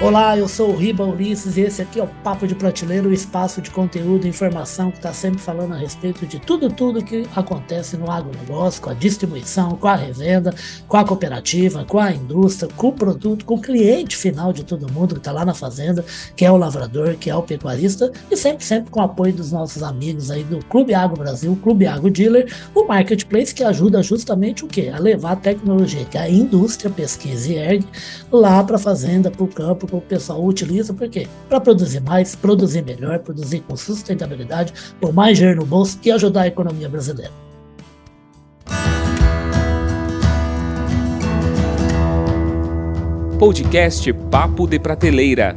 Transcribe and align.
Olá, 0.00 0.38
eu 0.38 0.46
sou 0.46 0.70
o 0.70 0.76
Riba 0.76 1.02
Ulisses 1.02 1.56
e 1.56 1.62
esse 1.62 1.82
aqui 1.82 1.98
é 1.98 2.04
o 2.04 2.06
Papo 2.22 2.46
de 2.46 2.54
Prateleira, 2.54 3.08
o 3.08 3.12
espaço 3.12 3.60
de 3.60 3.68
conteúdo 3.68 4.26
e 4.26 4.30
informação 4.30 4.92
que 4.92 4.98
está 4.98 5.12
sempre 5.12 5.40
falando 5.40 5.74
a 5.74 5.76
respeito 5.76 6.24
de 6.24 6.38
tudo, 6.38 6.70
tudo 6.70 7.02
que 7.02 7.26
acontece 7.34 7.96
no 7.96 8.08
agronegócio, 8.08 8.80
com 8.80 8.90
a 8.90 8.94
distribuição, 8.94 9.70
com 9.70 9.88
a 9.88 9.96
revenda, 9.96 10.54
com 10.86 10.96
a 10.96 11.04
cooperativa, 11.04 11.84
com 11.84 11.98
a 11.98 12.12
indústria, 12.12 12.70
com 12.76 12.88
o 12.88 12.92
produto, 12.92 13.44
com 13.44 13.56
o 13.56 13.60
cliente 13.60 14.16
final 14.16 14.52
de 14.52 14.62
todo 14.62 14.90
mundo 14.92 15.16
que 15.16 15.20
está 15.20 15.32
lá 15.32 15.44
na 15.44 15.52
fazenda, 15.52 16.04
que 16.36 16.44
é 16.44 16.52
o 16.52 16.56
lavrador, 16.56 17.16
que 17.16 17.28
é 17.28 17.34
o 17.34 17.42
pecuarista, 17.42 18.12
e 18.30 18.36
sempre, 18.36 18.64
sempre 18.64 18.92
com 18.92 19.00
o 19.00 19.02
apoio 19.02 19.32
dos 19.32 19.50
nossos 19.50 19.82
amigos 19.82 20.30
aí 20.30 20.44
do 20.44 20.64
Clube 20.66 20.94
Agro 20.94 21.16
Brasil, 21.16 21.58
Clube 21.60 21.88
Agro 21.88 22.08
Dealer, 22.08 22.54
o 22.72 22.84
Marketplace 22.84 23.52
que 23.52 23.64
ajuda 23.64 24.00
justamente 24.00 24.64
o 24.64 24.68
quê? 24.68 24.92
A 24.94 25.00
levar 25.00 25.32
a 25.32 25.36
tecnologia 25.36 26.04
que 26.04 26.16
a 26.16 26.30
indústria 26.30 26.88
pesquisa 26.88 27.52
e 27.52 27.56
ergue 27.56 27.86
lá 28.30 28.62
para 28.62 28.76
a 28.76 28.78
fazenda, 28.78 29.28
para 29.28 29.42
o 29.42 29.48
campo, 29.48 29.87
o 29.96 30.00
pessoal 30.00 30.44
utiliza, 30.44 30.92
por 30.92 31.08
quê? 31.08 31.26
Para 31.48 31.60
produzir 31.60 32.00
mais, 32.00 32.36
produzir 32.36 32.84
melhor, 32.84 33.18
produzir 33.20 33.60
com 33.60 33.76
sustentabilidade, 33.76 34.74
pôr 35.00 35.12
mais 35.12 35.38
dinheiro 35.38 35.60
no 35.60 35.66
bolso 35.66 35.98
e 36.04 36.10
ajudar 36.10 36.42
a 36.42 36.46
economia 36.46 36.88
brasileira. 36.88 37.32
Podcast 43.38 44.12
Papo 44.12 44.66
de 44.66 44.80
Prateleira. 44.80 45.56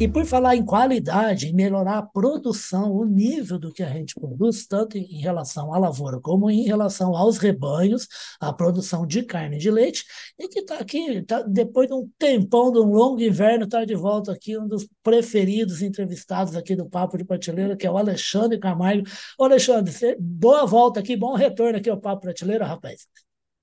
E 0.00 0.08
por 0.08 0.26
falar 0.26 0.56
em 0.56 0.64
qualidade, 0.64 1.46
em 1.46 1.54
melhorar 1.54 1.98
a 1.98 2.02
produção, 2.02 2.92
o 2.92 3.04
nível 3.04 3.60
do 3.60 3.72
que 3.72 3.80
a 3.80 3.88
gente 3.88 4.12
produz, 4.16 4.66
tanto 4.66 4.98
em 4.98 5.20
relação 5.20 5.72
à 5.72 5.78
lavoura 5.78 6.20
como 6.20 6.50
em 6.50 6.64
relação 6.64 7.16
aos 7.16 7.38
rebanhos, 7.38 8.08
a 8.40 8.52
produção 8.52 9.06
de 9.06 9.22
carne 9.22 9.54
e 9.54 9.60
de 9.60 9.70
leite, 9.70 10.04
e 10.36 10.48
que 10.48 10.60
está 10.60 10.78
aqui, 10.78 11.22
tá, 11.22 11.42
depois 11.42 11.86
de 11.86 11.94
um 11.94 12.10
tempão, 12.18 12.72
de 12.72 12.80
um 12.80 12.92
longo 12.92 13.22
inverno, 13.22 13.66
está 13.66 13.84
de 13.84 13.94
volta 13.94 14.32
aqui 14.32 14.58
um 14.58 14.66
dos 14.66 14.84
preferidos 15.00 15.80
entrevistados 15.80 16.56
aqui 16.56 16.74
do 16.74 16.90
Papo 16.90 17.16
de 17.16 17.24
Prateleira, 17.24 17.76
que 17.76 17.86
é 17.86 17.90
o 17.90 17.96
Alexandre 17.96 18.58
Camargo. 18.58 19.06
Ô 19.38 19.44
Alexandre, 19.44 19.94
boa 20.18 20.66
volta 20.66 20.98
aqui, 20.98 21.16
bom 21.16 21.34
retorno 21.34 21.78
aqui 21.78 21.88
ao 21.88 22.00
Papo 22.00 22.22
Prateleira, 22.22 22.66
rapaz. 22.66 23.06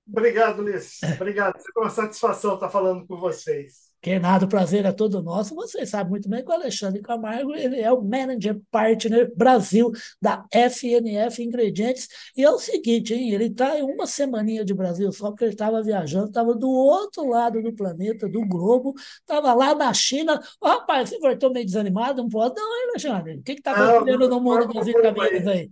Obrigado, 0.08 0.60
Ulisses. 0.60 0.98
Obrigado. 1.14 1.60
Foi 1.60 1.84
uma 1.84 1.90
satisfação 1.90 2.54
estar 2.54 2.70
falando 2.70 3.06
com 3.06 3.18
vocês. 3.18 3.91
Que 4.02 4.18
nada, 4.18 4.46
o 4.46 4.48
prazer 4.48 4.84
é 4.84 4.90
todo 4.90 5.22
nosso. 5.22 5.54
Vocês 5.54 5.88
sabem 5.88 6.10
muito 6.10 6.28
bem 6.28 6.44
que 6.44 6.50
o 6.50 6.54
Alexandre 6.54 7.00
Camargo 7.00 7.54
ele 7.54 7.80
é 7.80 7.92
o 7.92 8.02
Manager 8.02 8.60
Partner 8.68 9.32
Brasil 9.36 9.92
da 10.20 10.44
FNF 10.50 11.40
Ingredientes. 11.40 12.08
E 12.36 12.42
é 12.42 12.50
o 12.50 12.58
seguinte, 12.58 13.14
hein? 13.14 13.32
ele 13.32 13.44
está 13.44 13.78
em 13.78 13.84
uma 13.84 14.04
semaninha 14.04 14.64
de 14.64 14.74
Brasil 14.74 15.12
só 15.12 15.30
porque 15.30 15.44
ele 15.44 15.52
estava 15.52 15.80
viajando, 15.80 16.26
estava 16.26 16.52
do 16.52 16.68
outro 16.68 17.28
lado 17.28 17.62
do 17.62 17.72
planeta, 17.72 18.28
do 18.28 18.44
globo, 18.44 18.92
estava 19.20 19.54
lá 19.54 19.72
na 19.72 19.94
China. 19.94 20.42
Oh, 20.60 20.66
rapaz, 20.66 21.08
você 21.08 21.20
voltou 21.20 21.52
meio 21.52 21.64
desanimado? 21.64 22.22
Não 22.22 22.28
pode 22.28 22.56
não, 22.56 22.76
hein, 22.76 22.88
Alexandre? 22.88 23.36
O 23.36 23.42
que 23.44 23.52
está 23.52 23.70
acontecendo 23.70 24.28
no 24.28 24.40
mundo 24.40 24.66
das 24.66 24.84
vitaminas 24.84 25.46
aí? 25.46 25.70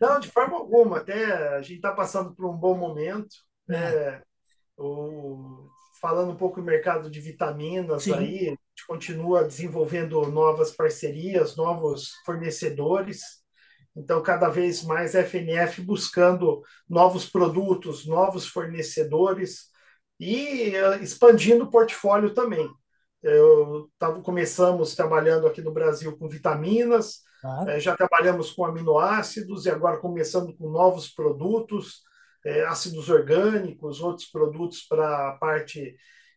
Não, 0.00 0.20
de 0.20 0.28
forma 0.28 0.56
alguma. 0.56 0.98
Até 0.98 1.56
a 1.56 1.60
gente 1.62 1.76
está 1.76 1.90
passando 1.90 2.32
por 2.32 2.46
um 2.46 2.56
bom 2.56 2.76
momento. 2.76 3.34
É. 3.68 3.74
É, 3.74 4.22
o 4.76 5.68
falando 6.04 6.32
um 6.32 6.36
pouco 6.36 6.60
do 6.60 6.66
mercado 6.66 7.10
de 7.10 7.18
vitaminas 7.18 8.02
Sim. 8.02 8.12
aí, 8.12 8.40
a 8.40 8.50
gente 8.50 8.86
continua 8.86 9.42
desenvolvendo 9.42 10.20
novas 10.30 10.70
parcerias, 10.70 11.56
novos 11.56 12.10
fornecedores. 12.26 13.22
Então, 13.96 14.22
cada 14.22 14.50
vez 14.50 14.84
mais 14.84 15.16
a 15.16 15.20
FNF 15.20 15.80
buscando 15.80 16.60
novos 16.86 17.24
produtos, 17.24 18.06
novos 18.06 18.46
fornecedores 18.46 19.70
e 20.20 20.76
eh, 20.76 20.98
expandindo 20.98 21.64
o 21.64 21.70
portfólio 21.70 22.34
também. 22.34 22.68
Eu 23.22 23.88
tava, 23.98 24.20
começamos 24.20 24.94
trabalhando 24.94 25.46
aqui 25.46 25.62
no 25.62 25.72
Brasil 25.72 26.14
com 26.18 26.28
vitaminas, 26.28 27.20
ah. 27.42 27.78
já 27.78 27.96
trabalhamos 27.96 28.52
com 28.52 28.66
aminoácidos 28.66 29.64
e 29.64 29.70
agora 29.70 29.96
começando 29.96 30.54
com 30.54 30.68
novos 30.68 31.08
produtos 31.08 32.02
é, 32.44 32.64
ácidos 32.66 33.08
orgânicos, 33.08 34.00
outros 34.00 34.28
produtos 34.28 34.82
para 34.82 35.30
a 35.30 35.32
parte 35.32 35.96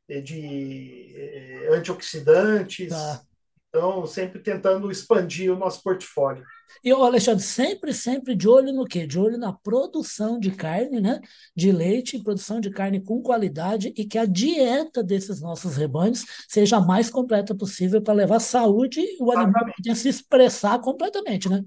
é, 0.09 0.21
de 0.21 1.13
é, 1.15 1.69
antioxidantes. 1.75 2.89
Tá. 2.89 3.21
Então, 3.69 4.07
sempre 4.07 4.39
tentando 4.39 4.89
expandir 4.89 5.51
o 5.51 5.57
nosso 5.57 5.83
portfólio. 5.83 6.43
E, 6.83 6.91
Alexandre, 6.91 7.43
sempre, 7.43 7.93
sempre 7.93 8.35
de 8.35 8.47
olho 8.47 8.71
no 8.71 8.85
quê? 8.85 9.05
De 9.05 9.19
olho 9.19 9.37
na 9.37 9.51
produção 9.51 10.39
de 10.39 10.51
carne, 10.51 11.01
né? 11.01 11.19
De 11.55 11.71
leite, 11.71 12.23
produção 12.23 12.59
de 12.59 12.69
carne 12.69 13.03
com 13.03 13.21
qualidade 13.21 13.93
e 13.95 14.05
que 14.05 14.17
a 14.17 14.25
dieta 14.25 15.03
desses 15.03 15.41
nossos 15.41 15.75
rebanhos 15.75 16.25
seja 16.47 16.77
a 16.77 16.81
mais 16.81 17.09
completa 17.09 17.53
possível 17.53 18.01
para 18.01 18.13
levar 18.13 18.39
saúde 18.39 19.01
e 19.01 19.17
o 19.21 19.31
animal 19.31 19.65
poder 19.75 19.95
se 19.95 20.09
expressar 20.09 20.79
completamente, 20.79 21.49
né? 21.49 21.63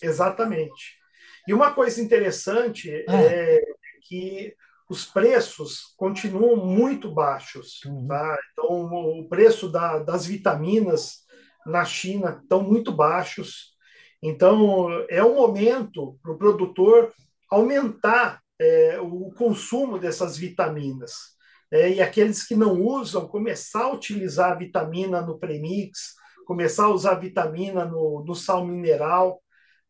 Exatamente. 0.00 1.03
E 1.46 1.54
uma 1.54 1.72
coisa 1.72 2.00
interessante 2.00 3.04
ah. 3.08 3.22
é 3.22 3.60
que 4.02 4.54
os 4.88 5.04
preços 5.04 5.94
continuam 5.96 6.56
muito 6.56 7.10
baixos. 7.10 7.82
Uhum. 7.84 8.06
Tá? 8.06 8.38
Então, 8.52 8.84
o 9.20 9.28
preço 9.28 9.68
da, 9.70 9.98
das 9.98 10.26
vitaminas 10.26 11.24
na 11.66 11.84
China 11.84 12.40
estão 12.42 12.62
muito 12.62 12.92
baixos. 12.92 13.74
Então, 14.22 14.88
é 15.08 15.22
o 15.22 15.34
momento 15.34 16.18
para 16.22 16.32
o 16.32 16.38
produtor 16.38 17.12
aumentar 17.50 18.40
é, 18.58 18.98
o 19.00 19.30
consumo 19.32 19.98
dessas 19.98 20.36
vitaminas. 20.36 21.34
É, 21.70 21.90
e 21.94 22.00
aqueles 22.00 22.46
que 22.46 22.54
não 22.54 22.80
usam, 22.80 23.26
começar 23.26 23.84
a 23.84 23.92
utilizar 23.92 24.52
a 24.52 24.54
vitamina 24.54 25.20
no 25.20 25.38
premix, 25.38 26.14
começar 26.46 26.84
a 26.84 26.90
usar 26.90 27.14
vitamina 27.14 27.84
no, 27.84 28.22
no 28.24 28.34
sal 28.34 28.64
mineral, 28.64 29.42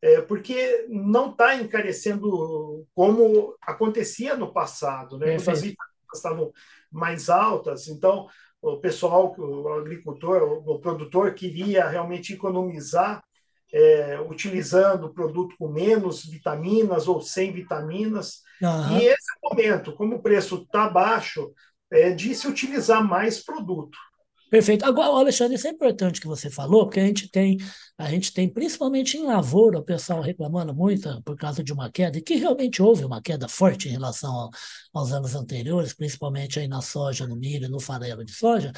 é, 0.04 0.20
porque 0.20 0.84
não 0.90 1.30
está 1.30 1.56
encarecendo 1.56 2.86
como 2.94 3.56
acontecia 3.62 4.36
no 4.36 4.52
passado, 4.52 5.16
né? 5.16 5.36
Quando 5.36 5.48
as 5.48 5.62
vitaminas 5.62 6.14
estavam 6.14 6.52
mais 6.92 7.30
altas, 7.30 7.88
então 7.88 8.28
o 8.60 8.76
pessoal, 8.76 9.34
o 9.38 9.68
agricultor, 9.72 10.42
o 10.68 10.78
produtor 10.78 11.32
queria 11.32 11.88
realmente 11.88 12.34
economizar 12.34 13.24
é, 13.72 14.20
utilizando 14.20 15.06
o 15.06 15.14
produto 15.14 15.56
com 15.58 15.68
menos 15.68 16.22
vitaminas 16.26 17.08
ou 17.08 17.22
sem 17.22 17.50
vitaminas. 17.50 18.42
Uhum. 18.60 18.98
E 18.98 19.06
esse 19.06 19.32
é 19.32 19.48
momento, 19.48 19.94
como 19.94 20.16
o 20.16 20.22
preço 20.22 20.56
está 20.56 20.86
baixo, 20.86 21.50
é 21.90 22.10
de 22.10 22.34
se 22.34 22.46
utilizar 22.46 23.02
mais 23.02 23.42
produto. 23.42 23.96
Perfeito. 24.54 24.84
Agora, 24.84 25.08
Alexandre, 25.08 25.56
isso 25.56 25.66
é 25.66 25.70
importante 25.70 26.20
que 26.20 26.28
você 26.28 26.48
falou, 26.48 26.84
porque 26.84 27.00
a 27.00 27.06
gente 27.06 27.28
tem 27.28 27.58
a 27.98 28.08
gente 28.08 28.32
tem, 28.32 28.48
principalmente 28.48 29.16
em 29.16 29.24
lavoura, 29.24 29.80
o 29.80 29.84
pessoal 29.84 30.20
reclamando 30.20 30.72
muito 30.72 31.20
por 31.24 31.36
causa 31.36 31.62
de 31.62 31.72
uma 31.72 31.90
queda, 31.90 32.18
e 32.18 32.22
que 32.22 32.36
realmente 32.36 32.80
houve 32.80 33.04
uma 33.04 33.20
queda 33.20 33.48
forte 33.48 33.88
em 33.88 33.92
relação 33.92 34.48
aos 34.98 35.12
anos 35.12 35.34
anteriores, 35.34 35.92
principalmente 35.92 36.58
aí 36.60 36.68
na 36.68 36.80
soja, 36.80 37.26
no 37.26 37.36
milho, 37.36 37.68
no 37.68 37.80
farelo 37.80 38.24
de 38.24 38.32
soja. 38.32 38.72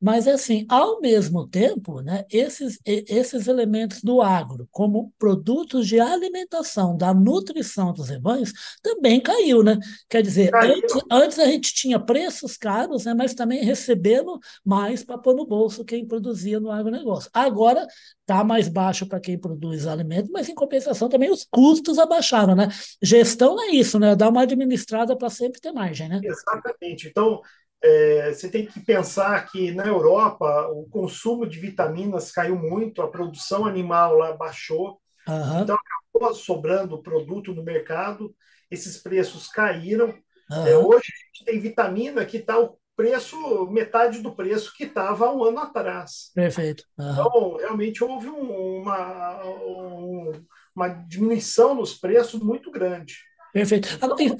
Mas, 0.00 0.26
assim, 0.26 0.66
ao 0.68 1.00
mesmo 1.00 1.46
tempo, 1.46 2.00
né, 2.00 2.24
esses, 2.28 2.78
esses 2.84 3.46
elementos 3.46 4.02
do 4.02 4.20
agro, 4.20 4.68
como 4.70 5.12
produtos 5.18 5.86
de 5.86 6.00
alimentação, 6.00 6.96
da 6.96 7.14
nutrição 7.14 7.92
dos 7.92 8.08
rebanhos, 8.08 8.52
também 8.82 9.20
caiu, 9.20 9.62
né? 9.62 9.78
Quer 10.08 10.22
dizer, 10.22 10.54
antes, 10.54 11.00
antes, 11.10 11.38
a 11.38 11.46
gente 11.46 11.72
tinha 11.72 12.00
preços 12.00 12.56
caros, 12.56 13.04
né, 13.04 13.14
mas 13.14 13.32
também 13.32 13.64
recebendo 13.64 14.38
mais 14.64 15.04
para 15.04 15.18
pôr 15.18 15.36
no 15.36 15.46
bolso 15.46 15.84
quem 15.84 16.06
produzia 16.06 16.58
no 16.58 16.70
agronegócio. 16.70 17.30
Agora 17.32 17.86
está 18.32 18.44
mais 18.44 18.68
baixo 18.68 19.06
para 19.06 19.20
quem 19.20 19.38
produz 19.38 19.86
alimentos, 19.86 20.30
mas 20.30 20.48
em 20.48 20.54
compensação 20.54 21.08
também 21.08 21.30
os 21.30 21.46
custos 21.50 21.98
abaixaram, 21.98 22.54
né? 22.54 22.68
Gestão 23.02 23.60
é 23.60 23.68
isso, 23.68 23.98
né? 23.98 24.16
Dar 24.16 24.30
uma 24.30 24.42
administrada 24.42 25.16
para 25.16 25.28
sempre 25.28 25.60
ter 25.60 25.72
margem, 25.72 26.08
né? 26.08 26.20
Exatamente. 26.22 27.08
Então, 27.08 27.40
é, 27.82 28.32
você 28.32 28.48
tem 28.48 28.64
que 28.66 28.80
pensar 28.80 29.50
que 29.50 29.72
na 29.72 29.86
Europa 29.86 30.68
o 30.68 30.88
consumo 30.88 31.46
de 31.46 31.58
vitaminas 31.58 32.30
caiu 32.30 32.56
muito, 32.56 33.02
a 33.02 33.08
produção 33.08 33.66
animal 33.66 34.16
lá 34.16 34.32
baixou, 34.32 35.00
uhum. 35.28 35.62
então 35.62 35.76
acabou 35.76 36.34
sobrando 36.34 37.02
produto 37.02 37.52
no 37.52 37.62
mercado, 37.62 38.34
esses 38.70 38.96
preços 38.98 39.48
caíram. 39.48 40.14
Uhum. 40.50 40.66
É, 40.66 40.76
hoje 40.76 41.04
a 41.12 41.26
gente 41.26 41.44
tem 41.44 41.60
vitamina 41.60 42.24
que 42.24 42.38
está 42.38 42.56
preço, 42.96 43.66
metade 43.70 44.20
do 44.20 44.34
preço 44.34 44.72
que 44.76 44.84
estava 44.84 45.26
há 45.26 45.32
um 45.32 45.44
ano 45.44 45.60
atrás. 45.60 46.30
Perfeito. 46.34 46.84
Uhum. 46.98 47.12
Então, 47.12 47.56
realmente 47.56 48.04
houve 48.04 48.28
um, 48.28 48.80
uma, 48.82 49.44
um, 49.44 50.32
uma 50.74 50.88
diminuição 50.88 51.74
nos 51.74 51.94
preços 51.94 52.40
muito 52.40 52.70
grande. 52.70 53.16
Perfeito. 53.52 53.86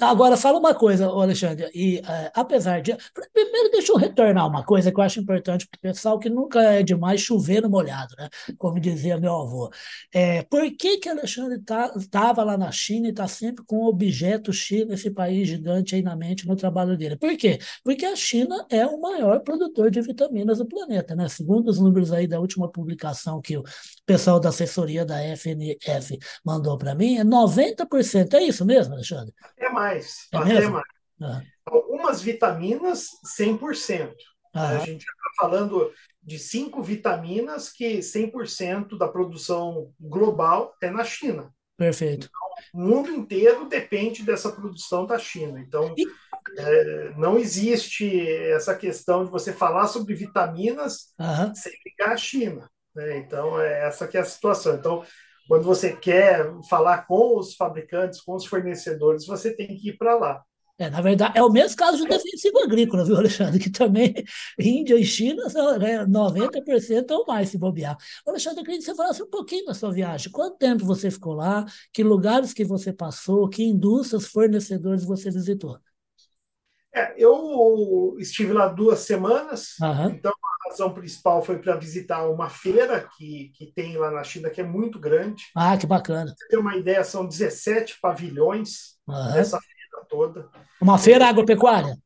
Agora, 0.01 0.35
fala 0.35 0.57
uma 0.57 0.73
coisa, 0.73 1.05
Alexandre, 1.05 1.69
e 1.75 1.99
é, 1.99 2.31
apesar 2.33 2.81
de. 2.81 2.97
Primeiro, 3.31 3.69
deixa 3.71 3.91
eu 3.91 3.97
retornar 3.97 4.47
uma 4.47 4.63
coisa 4.63 4.91
que 4.91 4.99
eu 4.99 5.03
acho 5.03 5.19
importante 5.19 5.67
para 5.67 5.77
o 5.77 5.81
pessoal, 5.81 6.17
que 6.17 6.29
nunca 6.29 6.61
é 6.63 6.81
demais 6.81 7.21
chover 7.21 7.61
no 7.61 7.69
molhado, 7.69 8.15
né? 8.17 8.27
Como 8.57 8.79
dizia 8.79 9.19
meu 9.19 9.35
avô. 9.35 9.69
É, 10.11 10.41
por 10.43 10.63
que, 10.75 10.97
que 10.97 11.07
Alexandre 11.07 11.59
estava 11.59 11.99
tá, 12.09 12.43
lá 12.43 12.57
na 12.57 12.71
China 12.71 13.07
e 13.07 13.11
está 13.11 13.27
sempre 13.27 13.63
com 13.65 13.77
o 13.77 13.87
objeto 13.87 14.51
China, 14.51 14.95
esse 14.95 15.11
país 15.11 15.47
gigante 15.47 15.93
aí 15.93 16.01
na 16.01 16.15
mente, 16.15 16.47
no 16.47 16.55
trabalho 16.55 16.97
dele? 16.97 17.15
Por 17.15 17.37
quê? 17.37 17.59
Porque 17.83 18.05
a 18.07 18.15
China 18.15 18.65
é 18.67 18.83
o 18.85 18.99
maior 18.99 19.41
produtor 19.41 19.91
de 19.91 20.01
vitaminas 20.01 20.57
do 20.57 20.65
planeta, 20.65 21.15
né? 21.15 21.29
Segundo 21.29 21.67
os 21.67 21.79
números 21.79 22.11
aí 22.11 22.25
da 22.25 22.39
última 22.39 22.67
publicação 22.67 23.39
que 23.39 23.57
o 23.57 23.63
pessoal 24.07 24.39
da 24.39 24.49
assessoria 24.49 25.05
da 25.05 25.21
FNF 25.37 26.17
mandou 26.43 26.79
para 26.79 26.95
mim, 26.95 27.17
é 27.17 27.23
90%. 27.23 28.33
É 28.33 28.43
isso 28.43 28.65
mesmo, 28.65 29.02
Alexandre? 29.03 29.33
Até 29.41 29.69
mais. 29.69 30.27
É 30.31 30.37
até 30.37 30.53
mesmo? 30.53 30.71
mais. 30.73 30.85
Ah. 31.21 31.41
Algumas 31.65 32.21
vitaminas, 32.21 33.07
100%. 33.37 34.13
Ah. 34.53 34.69
A 34.69 34.77
gente 34.79 35.01
está 35.01 35.29
falando 35.39 35.91
de 36.21 36.39
cinco 36.39 36.81
vitaminas 36.81 37.69
que 37.69 37.99
100% 37.99 38.97
da 38.97 39.07
produção 39.07 39.91
global 39.99 40.75
é 40.81 40.89
na 40.89 41.03
China. 41.03 41.53
Perfeito. 41.77 42.27
Então, 42.27 42.81
o 42.81 42.87
mundo 42.87 43.09
inteiro 43.09 43.67
depende 43.67 44.23
dessa 44.23 44.51
produção 44.51 45.05
da 45.05 45.17
China. 45.17 45.59
Então, 45.59 45.93
e... 45.97 46.05
é, 46.57 47.13
não 47.17 47.37
existe 47.37 48.29
essa 48.51 48.75
questão 48.75 49.25
de 49.25 49.31
você 49.31 49.51
falar 49.51 49.87
sobre 49.87 50.13
vitaminas 50.13 51.13
sem 51.55 51.73
ligar 51.85 52.13
a 52.13 52.17
China. 52.17 52.69
Né? 52.95 53.17
Então, 53.17 53.59
é 53.59 53.87
essa 53.87 54.07
que 54.07 54.17
é 54.17 54.21
a 54.21 54.25
situação. 54.25 54.75
Então, 54.75 55.03
quando 55.47 55.63
você 55.63 55.95
quer 55.95 56.51
falar 56.69 57.05
com 57.05 57.37
os 57.37 57.55
fabricantes, 57.55 58.21
com 58.21 58.35
os 58.35 58.45
fornecedores, 58.45 59.25
você 59.25 59.55
tem 59.55 59.67
que 59.67 59.89
ir 59.89 59.97
para 59.97 60.15
lá. 60.15 60.43
É, 60.77 60.89
na 60.89 61.01
verdade, 61.01 61.37
é 61.37 61.43
o 61.43 61.51
mesmo 61.51 61.77
caso 61.77 61.99
do 61.99 62.09
defensivo 62.09 62.59
agrícola, 62.59 63.05
viu, 63.05 63.15
Alexandre? 63.15 63.59
Que 63.59 63.69
também 63.69 64.13
Índia 64.59 64.95
e 64.95 65.05
China 65.05 65.47
são 65.49 65.77
né, 65.77 66.03
90% 66.05 67.11
ou 67.11 67.25
mais 67.27 67.49
se 67.49 67.59
bobear. 67.59 67.95
Alexandre, 68.25 68.61
eu 68.61 68.63
queria 68.65 68.79
que 68.79 68.85
você 68.85 68.95
falasse 68.95 69.21
um 69.21 69.29
pouquinho 69.29 69.65
da 69.65 69.73
sua 69.75 69.91
viagem. 69.91 70.31
Quanto 70.31 70.57
tempo 70.57 70.83
você 70.83 71.11
ficou 71.11 71.33
lá? 71.33 71.63
Que 71.91 72.03
lugares 72.03 72.53
que 72.53 72.65
você 72.65 72.91
passou? 72.91 73.47
Que 73.47 73.63
indústrias, 73.63 74.25
fornecedores 74.25 75.05
você 75.05 75.29
visitou? 75.29 75.77
É, 76.95 77.15
eu 77.17 78.15
estive 78.19 78.53
lá 78.53 78.67
duas 78.67 78.99
semanas, 78.99 79.79
uhum. 79.81 80.09
então 80.09 80.31
a 80.31 80.69
razão 80.69 80.93
principal 80.93 81.41
foi 81.41 81.57
para 81.57 81.75
visitar 81.75 82.29
uma 82.29 82.49
feira 82.49 83.09
que, 83.17 83.51
que 83.55 83.65
tem 83.65 83.97
lá 83.97 84.11
na 84.11 84.23
China, 84.23 84.51
que 84.51 84.61
é 84.61 84.63
muito 84.63 84.99
grande. 84.99 85.43
Ah, 85.55 85.75
que 85.75 85.87
bacana. 85.87 86.25
Pra 86.25 86.35
você 86.35 86.47
ter 86.49 86.57
uma 86.57 86.77
ideia, 86.77 87.03
são 87.03 87.25
17 87.25 87.99
pavilhões 87.99 88.97
uhum. 89.07 89.33
nessa 89.33 89.59
feira 89.59 90.05
toda. 90.07 90.49
Uma 90.79 90.99
feira 90.99 91.27
agropecuária? 91.27 91.97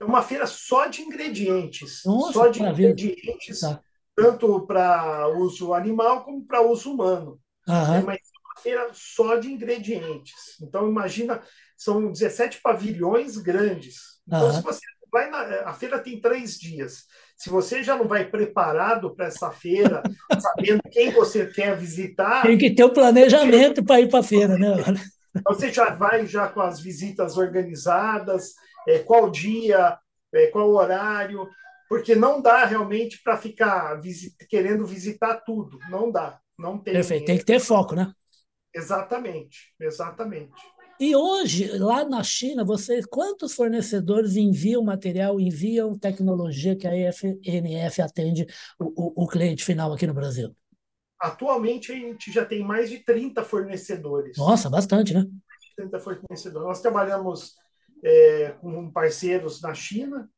É 0.00 0.04
uma 0.04 0.22
feira 0.22 0.46
só 0.46 0.86
de 0.86 1.02
ingredientes. 1.02 2.00
Nossa, 2.06 2.32
só 2.32 2.46
de 2.48 2.62
ingredientes, 2.62 3.60
tá. 3.60 3.78
tanto 4.16 4.66
para 4.66 5.28
uso 5.36 5.74
animal 5.74 6.24
como 6.24 6.42
para 6.46 6.62
uso 6.62 6.94
humano. 6.94 7.38
Uhum. 7.68 7.94
É 7.94 8.00
uma 8.00 8.16
feira 8.62 8.88
só 8.94 9.36
de 9.36 9.52
ingredientes. 9.52 10.58
Então, 10.62 10.88
imagina, 10.88 11.42
são 11.76 12.10
17 12.10 12.62
pavilhões 12.62 13.36
grandes 13.36 14.13
então, 14.26 14.46
uhum. 14.46 14.52
se 14.52 14.62
você 14.62 14.80
vai 15.14 15.30
na, 15.30 15.68
a 15.68 15.72
feira 15.72 16.00
tem 16.00 16.20
três 16.20 16.58
dias. 16.58 17.04
Se 17.36 17.48
você 17.48 17.84
já 17.84 17.96
não 17.96 18.08
vai 18.08 18.24
preparado 18.24 19.14
para 19.14 19.26
essa 19.26 19.50
feira, 19.50 20.02
sabendo 20.40 20.82
quem 20.90 21.12
você 21.12 21.46
quer 21.46 21.76
visitar, 21.76 22.42
tem 22.42 22.58
que 22.58 22.74
ter 22.74 22.82
o 22.84 22.88
um 22.88 22.92
planejamento 22.92 23.84
para 23.84 24.00
ir 24.00 24.08
para 24.08 24.20
a 24.20 24.24
feira, 24.24 24.58
né? 24.58 24.74
Então, 25.36 25.52
você 25.52 25.72
já 25.72 25.92
vai 25.92 26.28
já 26.28 26.46
com 26.46 26.60
as 26.60 26.78
visitas 26.78 27.36
organizadas, 27.36 28.52
é, 28.86 29.00
qual 29.00 29.28
dia, 29.28 29.98
é, 30.32 30.46
qual 30.46 30.70
horário, 30.70 31.48
porque 31.88 32.14
não 32.14 32.40
dá 32.40 32.64
realmente 32.64 33.20
para 33.20 33.36
ficar 33.36 34.00
querendo 34.48 34.86
visitar 34.86 35.42
tudo, 35.44 35.76
não 35.90 36.08
dá, 36.08 36.38
não 36.56 36.78
tem. 36.78 36.94
Perfeito, 36.94 37.24
tem 37.26 37.36
que 37.36 37.44
ter 37.44 37.58
foco, 37.58 37.96
né? 37.96 38.12
Exatamente, 38.72 39.74
exatamente. 39.80 40.52
E 41.00 41.16
hoje, 41.16 41.76
lá 41.78 42.04
na 42.04 42.22
China, 42.22 42.64
você, 42.64 43.02
quantos 43.02 43.54
fornecedores 43.54 44.36
enviam 44.36 44.82
material, 44.82 45.40
enviam 45.40 45.98
tecnologia 45.98 46.76
que 46.76 46.86
a 46.86 46.96
EFNF 46.96 48.00
atende 48.00 48.46
o, 48.78 49.22
o, 49.22 49.24
o 49.24 49.26
cliente 49.26 49.64
final 49.64 49.92
aqui 49.92 50.06
no 50.06 50.14
Brasil? 50.14 50.54
Atualmente, 51.20 51.90
a 51.90 51.94
gente 51.94 52.30
já 52.30 52.44
tem 52.44 52.62
mais 52.62 52.90
de 52.90 52.98
30 52.98 53.42
fornecedores. 53.42 54.36
Nossa, 54.36 54.70
bastante, 54.70 55.12
né? 55.14 55.26
30 55.76 55.98
fornecedores. 55.98 56.68
Nós 56.68 56.80
trabalhamos 56.80 57.54
é, 58.04 58.54
com 58.60 58.90
parceiros 58.90 59.60
na 59.60 59.74
China 59.74 60.28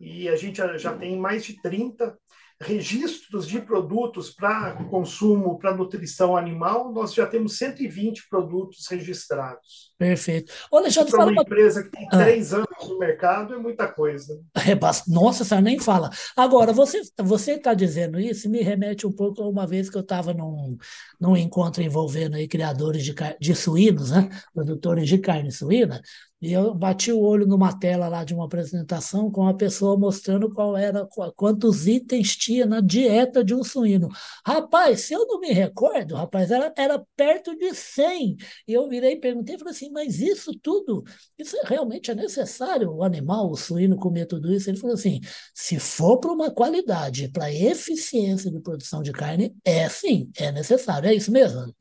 e 0.00 0.28
a 0.28 0.36
gente 0.36 0.58
já, 0.58 0.76
já 0.78 0.96
tem 0.96 1.18
mais 1.18 1.44
de 1.44 1.60
30 1.60 2.16
registros 2.60 3.46
de 3.46 3.60
produtos 3.60 4.30
para 4.30 4.84
consumo, 4.84 5.58
para 5.58 5.74
nutrição 5.74 6.36
animal, 6.36 6.92
nós 6.92 7.14
já 7.14 7.26
temos 7.26 7.56
120 7.56 8.28
produtos 8.28 8.86
registrados. 8.88 9.87
Perfeito. 9.98 10.52
Olha, 10.70 10.88
já 10.88 11.04
para 11.04 11.24
uma, 11.24 11.32
uma 11.32 11.42
empresa 11.42 11.82
que 11.82 11.90
tem 11.90 12.06
ah. 12.12 12.18
três 12.18 12.54
anos 12.54 12.68
no 12.88 12.98
mercado 13.00 13.52
é 13.54 13.58
muita 13.58 13.88
coisa. 13.88 14.40
É, 14.54 14.78
nossa, 15.08 15.44
você 15.44 15.60
nem 15.60 15.80
fala. 15.80 16.08
Agora, 16.36 16.72
você 16.72 17.02
você 17.20 17.52
está 17.54 17.74
dizendo 17.74 18.20
isso 18.20 18.48
me 18.48 18.60
remete 18.60 19.06
um 19.06 19.12
pouco 19.12 19.42
a 19.42 19.48
uma 19.48 19.66
vez 19.66 19.90
que 19.90 19.96
eu 19.96 20.02
estava 20.02 20.32
num, 20.32 20.76
num 21.20 21.36
encontro 21.36 21.82
envolvendo 21.82 22.36
aí 22.36 22.46
criadores 22.46 23.02
de, 23.04 23.14
de 23.40 23.54
suínos, 23.56 24.10
né? 24.12 24.28
produtores 24.54 25.08
de 25.08 25.18
carne 25.18 25.50
suína, 25.50 26.00
e 26.40 26.52
eu 26.52 26.72
bati 26.72 27.10
o 27.10 27.20
olho 27.20 27.46
numa 27.46 27.76
tela 27.76 28.06
lá 28.06 28.22
de 28.22 28.32
uma 28.32 28.44
apresentação 28.44 29.28
com 29.30 29.40
uma 29.42 29.56
pessoa 29.56 29.98
mostrando 29.98 30.52
qual 30.52 30.76
era, 30.76 31.06
quantos 31.34 31.88
itens 31.88 32.36
tinha 32.36 32.64
na 32.64 32.80
dieta 32.80 33.42
de 33.42 33.54
um 33.54 33.64
suíno. 33.64 34.08
Rapaz, 34.46 35.00
se 35.00 35.14
eu 35.14 35.26
não 35.26 35.40
me 35.40 35.50
recordo, 35.52 36.14
rapaz, 36.14 36.52
era, 36.52 36.72
era 36.76 37.04
perto 37.16 37.56
de 37.56 37.74
100. 37.74 38.36
E 38.68 38.72
eu 38.72 38.88
virei 38.88 39.14
e 39.14 39.20
perguntei, 39.20 39.58
falei 39.58 39.72
assim, 39.72 39.87
mas 39.90 40.20
isso 40.20 40.52
tudo, 40.62 41.04
isso 41.38 41.56
realmente 41.64 42.10
é 42.10 42.14
necessário 42.14 42.90
o 42.90 43.02
animal, 43.02 43.50
o 43.50 43.56
suíno 43.56 43.96
comer 43.96 44.26
tudo 44.26 44.52
isso? 44.52 44.70
Ele 44.70 44.78
falou 44.78 44.94
assim, 44.94 45.20
se 45.54 45.78
for 45.78 46.18
para 46.18 46.32
uma 46.32 46.50
qualidade, 46.50 47.28
para 47.30 47.52
eficiência 47.52 48.50
de 48.50 48.60
produção 48.60 49.02
de 49.02 49.12
carne, 49.12 49.54
é 49.64 49.88
sim, 49.88 50.30
é 50.36 50.52
necessário. 50.52 51.08
É 51.08 51.14
isso 51.14 51.32
mesmo? 51.32 51.74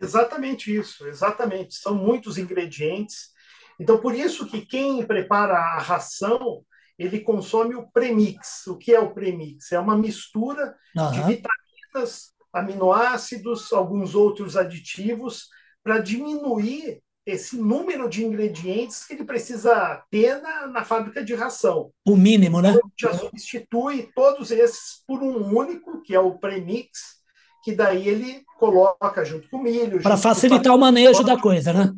Exatamente 0.00 0.74
isso, 0.74 1.06
exatamente. 1.06 1.74
São 1.74 1.94
muitos 1.94 2.38
ingredientes 2.38 3.36
então, 3.78 3.98
por 4.00 4.14
isso 4.14 4.46
que 4.46 4.66
quem 4.66 5.06
prepara 5.06 5.54
a 5.54 5.78
ração, 5.78 6.64
ele 6.98 7.20
consome 7.20 7.76
o 7.76 7.88
premix. 7.90 8.66
O 8.66 8.76
que 8.76 8.92
é 8.92 8.98
o 8.98 9.14
premix? 9.14 9.70
É 9.70 9.78
uma 9.78 9.96
mistura 9.96 10.76
uhum. 10.96 11.10
de 11.12 11.22
vitaminas, 11.22 12.32
aminoácidos, 12.52 13.72
alguns 13.72 14.14
outros 14.14 14.56
aditivos, 14.56 15.46
para 15.82 16.00
diminuir 16.00 17.00
esse 17.30 17.56
número 17.58 18.08
de 18.08 18.24
ingredientes 18.24 19.04
que 19.04 19.12
ele 19.12 19.24
precisa 19.24 20.02
ter 20.10 20.40
na, 20.40 20.66
na 20.66 20.84
fábrica 20.84 21.22
de 21.22 21.34
ração. 21.34 21.90
O 22.06 22.16
mínimo, 22.16 22.62
né? 22.62 22.70
Então, 22.70 22.90
já 22.98 23.12
substitui 23.12 24.10
todos 24.14 24.50
esses 24.50 25.02
por 25.06 25.22
um 25.22 25.54
único, 25.54 26.00
que 26.02 26.14
é 26.14 26.20
o 26.20 26.38
premix, 26.38 27.18
que 27.62 27.72
daí 27.72 28.08
ele 28.08 28.42
coloca 28.58 29.24
junto 29.26 29.48
com 29.50 29.58
o 29.58 29.62
milho. 29.62 30.02
Para 30.02 30.16
facilitar 30.16 30.74
o 30.74 30.78
manejo 30.78 31.22
da 31.22 31.38
coisa, 31.38 31.72
né? 31.72 31.92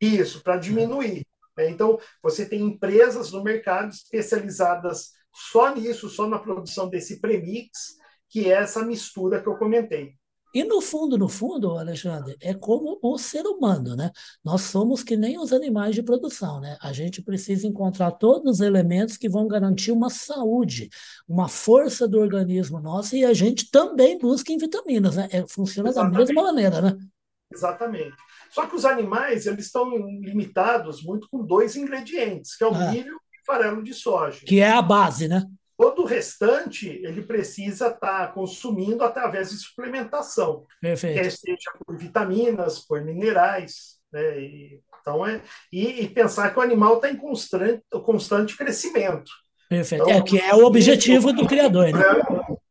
Isso, 0.00 0.42
para 0.42 0.56
diminuir. 0.56 1.24
Né? 1.56 1.70
Então, 1.70 1.98
você 2.20 2.44
tem 2.44 2.60
empresas 2.60 3.30
no 3.30 3.44
mercado 3.44 3.90
especializadas 3.90 5.10
só 5.32 5.72
nisso, 5.72 6.08
só 6.08 6.26
na 6.26 6.38
produção 6.38 6.88
desse 6.88 7.20
premix, 7.20 7.96
que 8.28 8.50
é 8.50 8.56
essa 8.56 8.84
mistura 8.84 9.40
que 9.40 9.48
eu 9.48 9.56
comentei. 9.56 10.14
E 10.54 10.62
no 10.62 10.80
fundo, 10.80 11.18
no 11.18 11.28
fundo, 11.28 11.76
Alexandre, 11.76 12.36
é 12.40 12.54
como 12.54 12.96
o 13.02 13.18
ser 13.18 13.44
humano, 13.44 13.96
né? 13.96 14.12
Nós 14.44 14.60
somos 14.62 15.02
que 15.02 15.16
nem 15.16 15.36
os 15.36 15.52
animais 15.52 15.96
de 15.96 16.02
produção, 16.02 16.60
né? 16.60 16.78
A 16.80 16.92
gente 16.92 17.20
precisa 17.20 17.66
encontrar 17.66 18.12
todos 18.12 18.52
os 18.52 18.60
elementos 18.60 19.16
que 19.16 19.28
vão 19.28 19.48
garantir 19.48 19.90
uma 19.90 20.08
saúde, 20.08 20.88
uma 21.26 21.48
força 21.48 22.06
do 22.06 22.20
organismo 22.20 22.78
nosso, 22.78 23.16
e 23.16 23.24
a 23.24 23.34
gente 23.34 23.68
também 23.68 24.16
busca 24.16 24.52
em 24.52 24.56
vitaminas, 24.56 25.16
né? 25.16 25.28
É, 25.32 25.44
funciona 25.48 25.88
Exatamente. 25.88 26.12
da 26.12 26.18
mesma 26.20 26.42
maneira, 26.44 26.80
né? 26.80 26.96
Exatamente. 27.52 28.14
Só 28.50 28.66
que 28.66 28.76
os 28.76 28.84
animais 28.84 29.46
eles 29.46 29.66
estão 29.66 29.90
limitados 30.20 31.02
muito 31.02 31.28
com 31.28 31.44
dois 31.44 31.74
ingredientes, 31.74 32.56
que 32.56 32.62
é 32.62 32.68
o 32.68 32.74
ah. 32.74 32.92
milho 32.92 33.12
e 33.12 33.40
o 33.40 33.44
farelo 33.44 33.82
de 33.82 33.92
soja. 33.92 34.46
Que 34.46 34.60
é 34.60 34.70
a 34.70 34.80
base, 34.80 35.26
né? 35.26 35.44
Todo 35.76 36.02
o 36.02 36.06
restante 36.06 36.88
ele 36.88 37.22
precisa 37.22 37.88
estar 37.88 38.26
tá 38.26 38.28
consumindo 38.28 39.02
através 39.02 39.50
de 39.50 39.56
suplementação, 39.56 40.64
Perfeito. 40.80 41.20
quer 41.20 41.30
seja 41.30 41.70
por 41.84 41.96
vitaminas, 41.96 42.78
por 42.78 43.02
minerais, 43.02 43.98
né? 44.12 44.40
E, 44.40 44.80
então 45.00 45.26
é 45.26 45.42
e, 45.72 46.02
e, 46.02 46.08
pensar 46.08 46.52
que 46.52 46.58
o 46.58 46.62
animal 46.62 46.96
está 46.96 47.10
em 47.10 47.16
constante, 47.16 47.82
constante 48.04 48.56
crescimento. 48.56 49.30
Perfeito. 49.68 50.04
Então, 50.04 50.16
é 50.16 50.22
que 50.22 50.38
é 50.38 50.54
o 50.54 50.64
objetivo 50.64 51.32
do 51.32 51.46
criador, 51.46 51.90
né? 51.92 52.00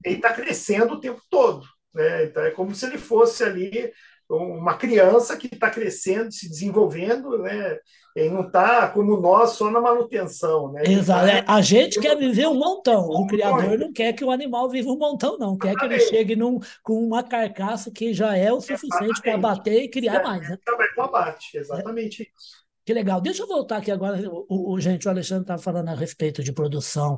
Ele 0.04 0.16
está 0.16 0.34
crescendo 0.34 0.94
o 0.94 1.00
tempo 1.00 1.22
todo, 1.30 1.66
né? 1.94 2.26
Então 2.26 2.44
é 2.44 2.52
como 2.52 2.74
se 2.74 2.86
ele 2.86 2.98
fosse 2.98 3.44
ali 3.44 3.92
uma 4.30 4.76
criança 4.76 5.38
que 5.38 5.48
está 5.48 5.70
crescendo, 5.70 6.32
se 6.32 6.50
desenvolvendo, 6.50 7.38
né? 7.38 7.78
E 8.16 8.30
não 8.30 8.46
está 8.46 8.88
como 8.90 9.20
nós 9.20 9.52
só 9.52 9.72
na 9.72 9.82
manutenção, 9.82 10.72
né? 10.72 10.84
Exato. 10.86 11.26
Tá... 11.26 11.54
A 11.54 11.62
gente 11.62 12.00
quer 12.00 12.16
viver 12.18 12.48
um 12.48 12.54
montão. 12.54 13.08
O 13.08 13.28
criador 13.28 13.78
não 13.78 13.92
quer 13.92 14.14
que 14.14 14.24
o 14.24 14.32
animal 14.32 14.70
viva 14.70 14.90
um 14.90 14.98
montão, 14.98 15.38
não. 15.38 15.58
Quer 15.58 15.76
que 15.76 15.86
ele 15.86 16.00
chegue 16.00 16.36
num, 16.36 16.60
com 16.84 17.04
uma 17.04 17.24
carcaça 17.24 17.92
que 17.92 18.14
já 18.14 18.38
é 18.38 18.52
o 18.52 18.62
suficiente 18.62 19.22
para 19.22 19.38
bater 19.38 19.84
e 19.84 19.90
criar 19.90 20.22
é, 20.22 20.24
mais. 20.24 20.50
Né? 20.50 20.58
Também 20.64 20.88
com 20.96 21.02
abate, 21.02 21.58
exatamente 21.58 22.24
é. 22.24 22.26
isso. 22.26 22.64
Que 22.86 22.94
legal. 22.94 23.22
Deixa 23.22 23.44
eu 23.44 23.48
voltar 23.48 23.78
aqui 23.78 23.92
agora. 23.92 24.22
O, 24.30 24.74
o 24.74 24.80
gente, 24.80 25.08
o 25.08 25.10
Alexandre 25.10 25.44
estava 25.44 25.62
falando 25.62 25.90
a 25.90 25.96
respeito 25.96 26.44
de 26.44 26.52
produção, 26.52 27.18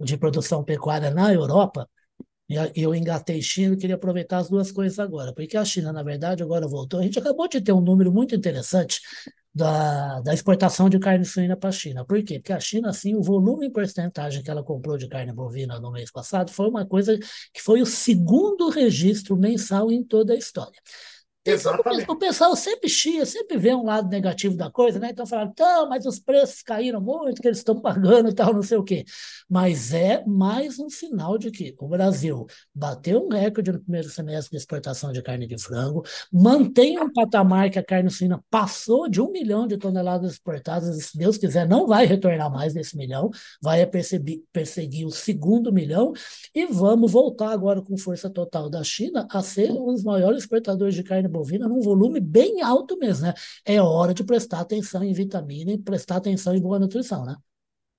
de 0.00 0.16
produção 0.16 0.64
pecuária 0.64 1.10
na 1.10 1.32
Europa. 1.32 1.88
E 2.48 2.56
eu 2.76 2.94
engatei 2.94 3.40
China, 3.40 3.76
queria 3.76 3.96
aproveitar 3.96 4.38
as 4.38 4.50
duas 4.50 4.70
coisas 4.70 4.98
agora, 4.98 5.32
porque 5.32 5.56
a 5.56 5.64
China, 5.64 5.92
na 5.92 6.02
verdade, 6.02 6.42
agora 6.42 6.68
voltou. 6.68 7.00
A 7.00 7.02
gente 7.02 7.18
acabou 7.18 7.48
de 7.48 7.60
ter 7.60 7.72
um 7.72 7.80
número 7.80 8.12
muito 8.12 8.34
interessante 8.34 9.00
da, 9.54 10.20
da 10.20 10.34
exportação 10.34 10.88
de 10.90 10.98
carne 10.98 11.24
suína 11.24 11.56
para 11.56 11.70
a 11.70 11.72
China. 11.72 12.04
Por 12.04 12.22
quê? 12.22 12.38
Porque 12.38 12.52
a 12.52 12.60
China, 12.60 12.90
assim, 12.90 13.14
o 13.14 13.22
volume 13.22 13.66
em 13.66 13.70
porcentagem 13.72 14.42
que 14.42 14.50
ela 14.50 14.62
comprou 14.62 14.98
de 14.98 15.08
carne 15.08 15.32
bovina 15.32 15.80
no 15.80 15.90
mês 15.92 16.10
passado 16.10 16.50
foi 16.50 16.68
uma 16.68 16.84
coisa 16.84 17.18
que 17.52 17.62
foi 17.62 17.80
o 17.80 17.86
segundo 17.86 18.68
registro 18.68 19.36
mensal 19.36 19.90
em 19.90 20.04
toda 20.04 20.34
a 20.34 20.36
história. 20.36 20.78
Exatamente. 21.46 22.10
O 22.10 22.16
pessoal 22.16 22.56
sempre 22.56 22.88
chia, 22.88 23.26
sempre 23.26 23.58
vê 23.58 23.74
um 23.74 23.84
lado 23.84 24.08
negativo 24.08 24.56
da 24.56 24.70
coisa, 24.70 24.98
né? 24.98 25.10
Então 25.10 25.26
falaram, 25.26 25.50
então, 25.50 25.88
mas 25.88 26.06
os 26.06 26.18
preços 26.18 26.62
caíram 26.62 27.02
muito, 27.02 27.42
que 27.42 27.46
eles 27.46 27.58
estão 27.58 27.78
pagando 27.78 28.30
e 28.30 28.34
tal, 28.34 28.54
não 28.54 28.62
sei 28.62 28.78
o 28.78 28.82
quê. 28.82 29.04
Mas 29.48 29.92
é 29.92 30.24
mais 30.26 30.78
um 30.78 30.88
sinal 30.88 31.36
de 31.36 31.50
que 31.50 31.74
o 31.78 31.86
Brasil 31.86 32.46
bateu 32.74 33.26
um 33.26 33.28
recorde 33.28 33.72
no 33.72 33.80
primeiro 33.80 34.08
semestre 34.08 34.52
de 34.52 34.56
exportação 34.56 35.12
de 35.12 35.20
carne 35.22 35.46
de 35.46 35.58
frango, 35.58 36.02
mantém 36.32 36.98
um 36.98 37.12
patamar 37.12 37.68
que 37.68 37.78
a 37.78 37.84
carne 37.84 38.10
suína 38.10 38.42
passou 38.48 39.06
de 39.06 39.20
um 39.20 39.30
milhão 39.30 39.66
de 39.66 39.76
toneladas 39.76 40.32
exportadas, 40.32 40.96
e 40.96 41.02
se 41.02 41.18
Deus 41.18 41.36
quiser, 41.36 41.68
não 41.68 41.86
vai 41.86 42.06
retornar 42.06 42.50
mais 42.50 42.72
desse 42.72 42.96
milhão, 42.96 43.30
vai 43.60 43.84
perceber, 43.86 44.42
perseguir 44.50 45.06
o 45.06 45.10
segundo 45.10 45.70
milhão, 45.70 46.14
e 46.54 46.64
vamos 46.64 47.12
voltar 47.12 47.50
agora 47.50 47.82
com 47.82 47.98
força 47.98 48.30
total 48.30 48.70
da 48.70 48.82
China 48.82 49.28
a 49.30 49.42
ser 49.42 49.70
um 49.70 49.86
dos 49.86 50.02
maiores 50.02 50.44
exportadores 50.44 50.94
de 50.94 51.02
carne 51.02 51.33
bovina 51.34 51.68
num 51.68 51.80
volume 51.80 52.20
bem 52.20 52.62
alto 52.62 52.96
mesmo, 52.98 53.26
né? 53.26 53.34
É 53.64 53.80
hora 53.82 54.14
de 54.14 54.24
prestar 54.24 54.60
atenção 54.60 55.02
em 55.02 55.12
vitamina 55.12 55.72
e 55.72 55.78
prestar 55.78 56.16
atenção 56.16 56.54
em 56.54 56.60
boa 56.60 56.78
nutrição, 56.78 57.24
né? 57.24 57.36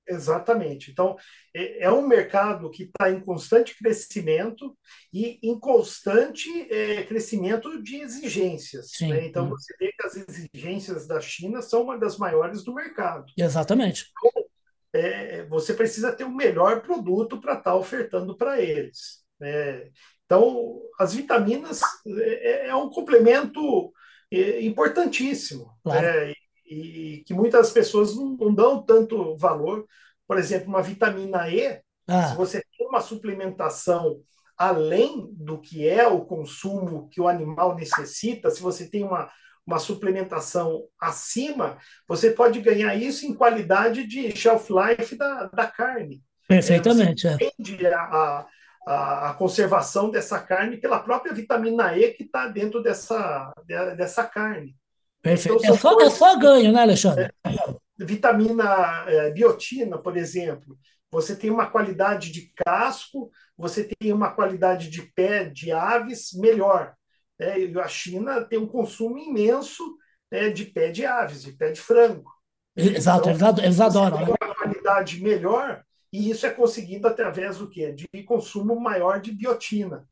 Exatamente. 0.08 0.92
Então, 0.92 1.15
é, 1.54 1.86
é 1.86 1.92
um 1.92 2.08
mercado 2.08 2.70
que 2.70 2.84
está 2.84 3.10
em 3.10 3.20
constante 3.20 3.75
crescimento 3.77 4.77
e 5.12 5.39
em 5.42 5.60
constante 5.60 6.50
é, 6.72 7.04
crescimento 7.04 7.82
de 7.82 7.98
exigências. 7.98 8.92
Né? 9.01 9.25
Então, 9.25 9.50
você 9.50 9.74
vê 9.80 9.92
que 9.92 10.06
as 10.06 10.15
exigências 10.15 11.08
da 11.08 11.20
China 11.20 11.62
são 11.62 11.84
uma 11.84 11.98
das 11.98 12.18
maiores 12.18 12.63
do 12.63 12.74
mercado. 12.74 13.25
Exatamente. 13.36 14.12
Então, 14.18 14.46
é, 14.94 15.46
você 15.48 15.74
precisa 15.74 16.13
ter 16.13 16.24
o 16.24 16.36
melhor 16.36 16.82
produto 16.82 17.42
para 17.42 17.54
estar 17.54 17.72
tá 17.72 17.75
ofertando 17.75 18.38
para 18.38 18.62
eles. 18.62 19.24
Né? 19.39 19.89
Então, 20.25 20.82
as 21.00 21.13
vitaminas 21.13 21.82
é, 22.08 22.67
é 22.67 22.75
um 22.75 22.89
complemento 22.89 23.91
é, 24.32 24.62
importantíssimo 24.62 25.72
claro. 25.84 26.05
né? 26.05 26.34
e, 26.65 26.75
e, 26.75 27.24
que 27.24 27.34
muitas 27.34 27.72
pessoas 27.72 28.15
não, 28.15 28.36
não, 28.36 28.53
dão 28.53 28.82
tanto 28.82 29.36
valor. 29.38 29.86
Por 30.27 30.38
exemplo, 30.38 30.70
uma 30.70 30.82
vitamina 30.82 31.50
E, 31.50 31.79
ah. 32.08 32.29
se 32.29 32.36
você 32.36 32.63
tem 32.77 32.88
uma 32.88 33.01
suplementação 33.01 34.22
além 34.58 35.27
do 35.34 35.60
que 35.60 35.88
é 35.88 36.08
o 36.08 36.22
consumo 36.22 37.10
que 37.10 37.20
o 37.20 37.27
animal 37.27 37.75
necessita, 37.75 38.50
se 38.50 38.62
você 38.62 38.89
tem 38.89 39.03
uma, 39.03 39.29
uma 39.67 39.79
suplementação 39.79 40.88
acima, 41.00 41.77
você 42.08 42.32
pode 42.32 42.62
ganhar 42.62 42.96
isso 42.96 43.25
em 43.25 43.34
qualidade 43.34 44.08
de 44.08 44.36
shelf 44.36 44.70
life 44.72 45.15
da, 45.15 45.48
da 45.48 45.67
carne. 45.67 46.24
Perfeitamente. 46.48 47.27
É, 47.27 47.38
você 47.38 47.86
é. 47.86 47.94
a, 47.94 48.01
a, 48.01 48.48
a, 48.86 49.34
conservação 49.34 50.12
dessa 50.12 50.39
carne 50.39 50.77
pela 50.77 51.00
própria 51.00 51.34
vitamina 51.34 51.98
E 51.98 52.12
que 52.12 52.24
está 52.24 52.48
dentro 52.48 52.82
dessa, 52.82 53.54
dessa 53.98 54.24
carne. 54.24 54.75
Perfeito. 55.22 55.58
Então, 55.58 55.75
é, 55.75 55.77
só, 55.77 55.96
coisas, 55.96 56.13
é 56.13 56.18
só 56.18 56.38
ganho, 56.38 56.72
né, 56.72 56.82
Alexandre? 56.82 57.32
É, 57.44 57.50
vitamina 57.98 59.06
é, 59.08 59.32
biotina, 59.32 59.98
por 59.98 60.15
exemplo. 60.15 60.77
Você 61.10 61.36
tem 61.36 61.50
uma 61.50 61.68
qualidade 61.68 62.32
de 62.32 62.51
casco, 62.56 63.32
você 63.58 63.84
tem 63.84 64.13
uma 64.13 64.32
qualidade 64.32 64.89
de 64.89 65.01
pé 65.01 65.46
de 65.46 65.72
aves 65.72 66.32
melhor. 66.34 66.94
É, 67.39 67.60
e 67.60 67.80
a 67.80 67.88
China 67.88 68.44
tem 68.44 68.60
um 68.60 68.68
consumo 68.68 69.18
imenso 69.18 69.84
né, 70.32 70.50
de 70.50 70.65
pé 70.65 70.92
de 70.92 71.06
aves, 71.06 71.42
de 71.42 71.54
pé 71.54 71.72
de 71.72 71.82
frango. 71.82 72.30
Exato, 72.75 73.30
então, 73.30 73.56
eles 73.63 73.80
adoram. 73.80 74.18
Você 74.18 74.25
tem 74.25 74.34
né? 74.34 74.38
uma 74.42 74.56
qualidade 74.56 75.24
melhor, 75.24 75.84
e 76.15 76.29
isso 76.29 76.45
é 76.45 76.50
conseguido 76.50 77.07
através 77.10 77.57
do 77.57 77.69
quê? 77.69 77.91
De 77.91 78.07
consumo 78.24 78.79
maior 78.79 79.19
de 79.19 79.34
biotina. 79.34 80.07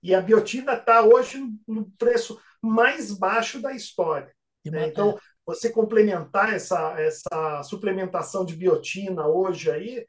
E 0.00 0.14
a 0.14 0.20
biotina 0.20 0.74
está 0.74 1.02
hoje 1.02 1.44
no 1.66 1.90
preço 1.98 2.40
mais 2.62 3.12
baixo 3.12 3.60
da 3.60 3.72
história. 3.72 4.32
Né? 4.64 4.86
Então, 4.86 5.18
você 5.44 5.70
complementar 5.70 6.54
essa, 6.54 6.94
essa 7.00 7.62
suplementação 7.64 8.44
de 8.44 8.54
biotina 8.54 9.26
hoje 9.26 9.68
aí 9.68 10.06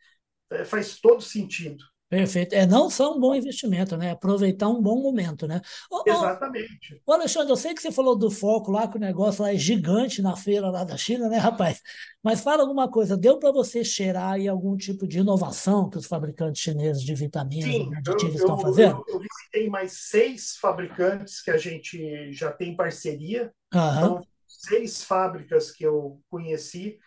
é, 0.52 0.64
faz 0.64 1.00
todo 1.00 1.22
sentido. 1.22 1.84
Perfeito. 2.10 2.54
É 2.54 2.66
não 2.66 2.90
só 2.90 3.16
um 3.16 3.20
bom 3.20 3.36
investimento, 3.36 3.96
né? 3.96 4.12
Aproveitar 4.12 4.68
um 4.68 4.82
bom 4.82 5.00
momento, 5.00 5.48
né? 5.48 5.62
Ô, 5.92 6.04
Exatamente. 6.08 7.00
Ô, 7.06 7.14
Alexandre, 7.14 7.52
eu 7.52 7.56
sei 7.56 7.76
que 7.76 7.82
você 7.82 7.92
falou 7.92 8.18
do 8.18 8.32
foco 8.32 8.72
lá, 8.72 8.88
que 8.88 8.98
o 8.98 9.00
negócio 9.00 9.44
lá 9.44 9.54
é 9.54 9.56
gigante 9.56 10.20
na 10.20 10.36
feira 10.36 10.72
lá 10.72 10.84
da 10.84 10.98
China, 10.98 11.30
né, 11.30 11.38
rapaz? 11.38 11.82
Mas 12.24 12.42
fala 12.42 12.64
alguma 12.64 12.90
coisa, 12.90 13.16
deu 13.16 13.38
para 13.38 13.52
você 13.52 13.84
cheirar 13.84 14.34
aí 14.34 14.48
algum 14.48 14.76
tipo 14.76 15.08
de 15.08 15.20
inovação 15.20 15.88
que 15.88 16.00
os 16.00 16.08
fabricantes 16.08 16.62
chineses 16.62 17.04
de 17.04 17.14
vitaminas 17.14 17.76
Sim, 17.76 17.92
aditivos 17.96 18.36
eu, 18.36 18.40
estão 18.40 18.58
fazendo? 18.58 19.04
Eu, 19.08 19.14
eu, 19.14 19.20
visitei 19.20 19.70
mais 19.70 19.94
seis 19.94 20.58
fabricantes 20.58 21.44
que 21.44 21.52
a 21.52 21.58
gente 21.58 22.34
já 22.34 22.52
tem 22.52 22.76
parceria. 22.76 23.54
Aham. 23.72 23.98
Então, 23.98 24.28
seis 24.48 25.04
fábricas 25.04 25.72
que 25.72 25.84
eu 25.84 26.20
conheci 26.28 26.98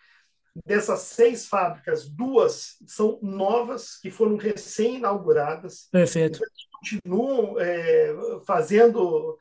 Dessas 0.65 0.99
seis 0.99 1.47
fábricas, 1.47 2.07
duas 2.07 2.77
são 2.85 3.17
novas, 3.21 3.99
que 3.99 4.11
foram 4.11 4.37
recém-inauguradas. 4.37 5.87
Perfeito. 5.91 6.39
continuam 6.79 7.59
é, 7.59 8.15
fazendo, 8.45 9.37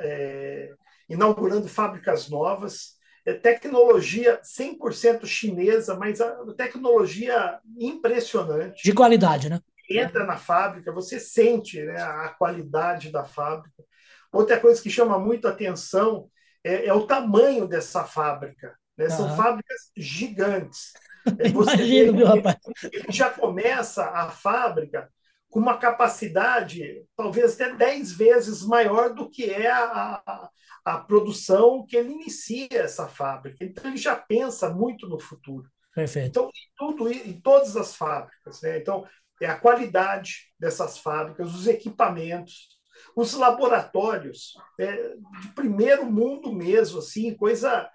é, 0.00 0.74
inaugurando 1.08 1.68
fábricas 1.68 2.28
novas. 2.28 2.98
É 3.24 3.34
tecnologia 3.34 4.40
100% 4.42 5.26
chinesa, 5.26 5.94
mas 5.94 6.20
a 6.20 6.34
tecnologia 6.56 7.60
impressionante. 7.78 8.82
De 8.82 8.92
qualidade, 8.92 9.50
né? 9.50 9.60
Entra 9.88 10.24
na 10.24 10.36
fábrica, 10.36 10.92
você 10.92 11.20
sente 11.20 11.82
né, 11.82 12.00
a 12.00 12.30
qualidade 12.30 13.10
da 13.10 13.24
fábrica. 13.24 13.84
Outra 14.32 14.58
coisa 14.58 14.82
que 14.82 14.90
chama 14.90 15.18
muito 15.18 15.46
atenção 15.46 16.30
é, 16.64 16.86
é 16.86 16.92
o 16.92 17.06
tamanho 17.06 17.66
dessa 17.66 18.04
fábrica. 18.04 18.76
Né? 18.98 19.08
São 19.08 19.34
fábricas 19.36 19.90
gigantes. 19.96 20.92
É, 21.38 21.50
você 21.50 21.74
Imagino, 21.74 22.16
vê, 22.16 22.24
rapaz. 22.24 22.56
Ele 22.90 23.12
já 23.12 23.28
começa 23.28 24.02
a 24.02 24.30
fábrica 24.30 25.12
com 25.50 25.60
uma 25.60 25.76
capacidade 25.76 27.04
talvez 27.14 27.60
até 27.60 27.74
10 27.74 28.12
vezes 28.12 28.64
maior 28.64 29.12
do 29.12 29.28
que 29.28 29.44
é 29.44 29.70
a, 29.70 30.22
a, 30.24 30.50
a, 30.86 30.98
produção 31.00 31.84
que 31.86 31.98
ele 31.98 32.12
inicia 32.12 32.68
essa 32.72 33.06
fábrica. 33.06 33.62
Então, 33.62 33.84
ele 33.88 33.98
já 33.98 34.16
pensa 34.16 34.70
muito 34.70 35.06
no 35.06 35.20
futuro. 35.20 35.68
Perfeito. 35.94 36.28
Então, 36.28 36.46
em, 36.46 36.70
tudo, 36.78 37.12
em 37.12 37.38
todas 37.40 37.76
as 37.76 37.94
fábricas. 37.94 38.62
Né? 38.62 38.78
Então, 38.78 39.06
é 39.42 39.46
a 39.46 39.58
qualidade 39.58 40.50
dessas 40.58 40.96
fábricas, 40.96 41.54
os 41.54 41.66
equipamentos, 41.66 42.77
os 43.16 43.34
laboratórios 43.34 44.54
é, 44.78 45.14
de 45.40 45.48
primeiro 45.54 46.06
mundo 46.06 46.52
mesmo, 46.52 46.98
assim, 46.98 47.34
coisa 47.34 47.88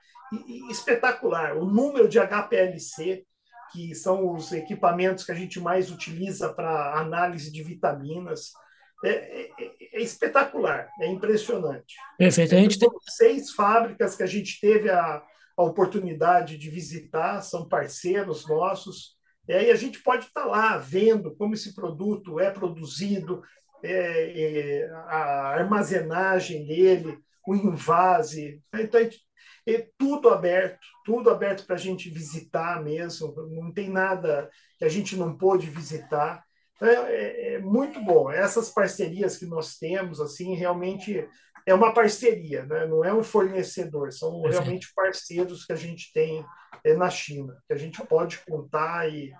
espetacular. 0.69 1.57
O 1.57 1.65
número 1.65 2.07
de 2.07 2.19
HPLC, 2.19 3.25
que 3.71 3.93
são 3.95 4.33
os 4.33 4.51
equipamentos 4.51 5.23
que 5.23 5.31
a 5.31 5.35
gente 5.35 5.59
mais 5.59 5.91
utiliza 5.91 6.53
para 6.53 6.99
análise 6.99 7.51
de 7.51 7.63
vitaminas, 7.63 8.51
é, 9.03 9.09
é, 9.09 9.51
é, 9.93 10.01
espetacular, 10.01 10.89
é 11.01 11.07
impressionante. 11.07 11.95
Perfeito. 12.17 12.55
A 12.55 12.57
gente 12.57 12.79
tem 12.79 12.89
seis 13.09 13.51
fábricas 13.51 14.15
que 14.15 14.23
a 14.23 14.27
gente 14.27 14.59
teve 14.61 14.89
a, 14.89 15.21
a 15.57 15.63
oportunidade 15.63 16.57
de 16.57 16.69
visitar, 16.69 17.41
são 17.41 17.67
parceiros 17.67 18.47
nossos. 18.47 19.17
E 19.47 19.53
aí 19.53 19.71
a 19.71 19.75
gente 19.75 20.01
pode 20.01 20.27
estar 20.27 20.45
lá 20.45 20.77
vendo 20.77 21.35
como 21.35 21.53
esse 21.53 21.75
produto 21.75 22.39
é 22.39 22.49
produzido, 22.49 23.41
é, 23.83 24.81
é, 24.81 24.89
a 24.91 25.49
armazenagem 25.57 26.65
dele, 26.65 27.19
o 27.45 27.55
invase. 27.55 28.61
Então, 28.73 29.01
gente 29.01 29.21
e 29.65 29.87
tudo 29.97 30.29
aberto, 30.29 30.85
tudo 31.05 31.29
aberto 31.29 31.65
para 31.65 31.75
a 31.75 31.79
gente 31.79 32.09
visitar 32.09 32.83
mesmo, 32.83 33.33
não 33.51 33.71
tem 33.71 33.89
nada 33.89 34.49
que 34.77 34.83
a 34.83 34.89
gente 34.89 35.15
não 35.15 35.37
pôde 35.37 35.69
visitar. 35.69 36.43
Então, 36.75 36.87
é, 36.87 36.93
é, 36.93 37.53
é, 37.53 37.59
muito 37.59 38.03
bom. 38.03 38.29
Essas 38.29 38.69
parcerias 38.69 39.37
que 39.37 39.45
nós 39.45 39.77
temos, 39.77 40.19
assim, 40.19 40.53
realmente 40.53 41.25
é 41.65 41.73
uma 41.73 41.93
parceria, 41.93 42.65
né? 42.65 42.85
não 42.85 43.05
é 43.05 43.13
um 43.13 43.23
fornecedor, 43.23 44.11
são 44.11 44.41
realmente 44.41 44.91
parceiros 44.93 45.65
que 45.65 45.71
a 45.71 45.77
gente 45.77 46.11
tem 46.11 46.45
é, 46.83 46.93
na 46.93 47.09
China, 47.09 47.57
que 47.65 47.73
a 47.73 47.77
gente 47.77 48.05
pode 48.05 48.39
contar 48.39 49.09
e, 49.09 49.31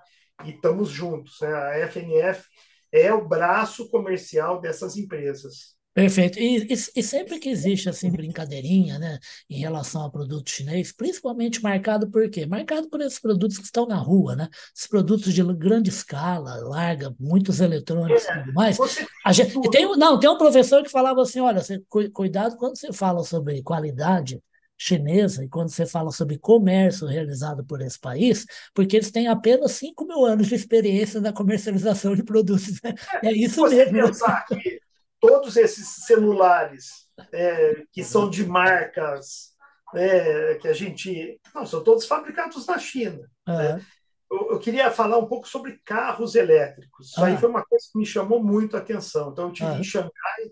e 0.46 0.52
estamos 0.52 0.88
juntos. 0.88 1.38
Né? 1.42 1.54
A 1.54 1.80
FNF 1.90 2.46
é 2.94 3.12
o 3.12 3.28
braço 3.28 3.90
comercial 3.90 4.62
dessas 4.62 4.96
empresas. 4.96 5.74
Perfeito. 5.94 6.40
E, 6.40 6.64
e, 6.64 6.74
e, 6.74 7.04
sempre 7.04 7.38
que 7.38 7.50
existe 7.50 7.88
assim 7.88 8.12
brincadeirinha, 8.12 8.98
né, 8.98 9.20
em 9.48 9.60
relação 9.60 10.02
ao 10.02 10.12
produto 10.12 10.50
chinês, 10.50 10.92
principalmente 10.92 11.62
marcado 11.62 12.10
por 12.10 12.28
quê? 12.32 12.48
Marcado 12.48 12.90
por 12.90 13.00
esses 13.02 13.20
produtos 13.20 13.60
que 13.60 13.66
estão 13.66 13.86
na 13.86 13.98
rua, 13.98 14.36
né? 14.36 14.50
Esses 14.76 14.88
produtos 14.88 15.32
de 15.32 15.44
grande 15.54 15.92
escala, 15.92 16.56
larga, 16.68 17.14
muitos 17.20 17.60
eletrônicos 17.60 18.26
é, 18.26 18.32
e 18.32 18.40
tudo 18.40 18.54
mais. 18.54 18.78
A 19.24 19.32
gente, 19.32 19.70
tem, 19.70 19.86
não, 19.96 20.20
tem 20.20 20.30
um 20.30 20.38
professor 20.38 20.82
que 20.82 20.90
falava 20.90 21.22
assim, 21.22 21.40
olha, 21.40 21.62
você, 21.62 21.80
cuidado 22.12 22.58
quando 22.58 22.76
você 22.76 22.92
fala 22.92 23.24
sobre 23.24 23.62
qualidade 23.62 24.42
chinesa 24.84 25.46
e 25.46 25.50
quando 25.50 25.70
você 25.70 25.86
fala 25.86 26.12
sobre 26.12 26.38
comércio 26.38 27.08
realizado 27.08 27.63
por 27.63 27.82
esse 27.82 27.98
país, 27.98 28.46
porque 28.74 28.98
eles 28.98 29.12
têm 29.12 29.28
apenas 29.28 29.72
5 29.74 30.06
mil 30.06 30.25
anos 30.25 30.48
de 30.48 30.56
experiência 30.56 31.22
na 31.22 31.32
comercialização 31.32 32.16
de 32.16 32.24
produtos. 32.24 32.82
Né? 32.82 32.94
É, 33.24 33.28
é 33.28 33.32
isso 33.32 33.63
mesmo. 33.68 33.94
Pensar 33.94 34.46
que 34.46 34.80
todos 35.20 35.56
esses 35.56 36.06
celulares 36.06 37.08
é, 37.32 37.84
que 37.92 38.04
são 38.04 38.30
de 38.30 38.46
marcas 38.46 39.54
é, 39.96 40.56
que 40.56 40.68
a 40.68 40.74
gente. 40.74 41.40
Não, 41.54 41.66
são 41.66 41.84
todos 41.84 42.06
fabricados 42.06 42.66
na 42.66 42.78
China. 42.78 43.30
Uhum. 43.48 43.58
Né? 43.58 43.86
Eu, 44.30 44.52
eu, 44.52 44.60
queria 44.60 44.90
falar 44.90 45.18
um 45.18 45.28
pouco 45.28 45.48
sobre 45.48 45.80
carros 45.86 46.36
elétricos. 46.36 47.10
Isso 47.10 47.22
uhum. 47.22 47.28
aí 47.28 47.38
foi 47.38 47.50
uma 47.50 47.63
coisa 47.63 47.86
que 47.92 48.00
me 48.00 48.06
chamou 48.06 48.44
muito 48.44 48.75
a 48.75 48.80
atenção. 48.80 49.32
Então, 49.32 49.48
eu 49.48 49.54
tive 49.54 49.70
uhum. 49.70 49.80
em 49.80 49.84
Xangai. 49.84 50.52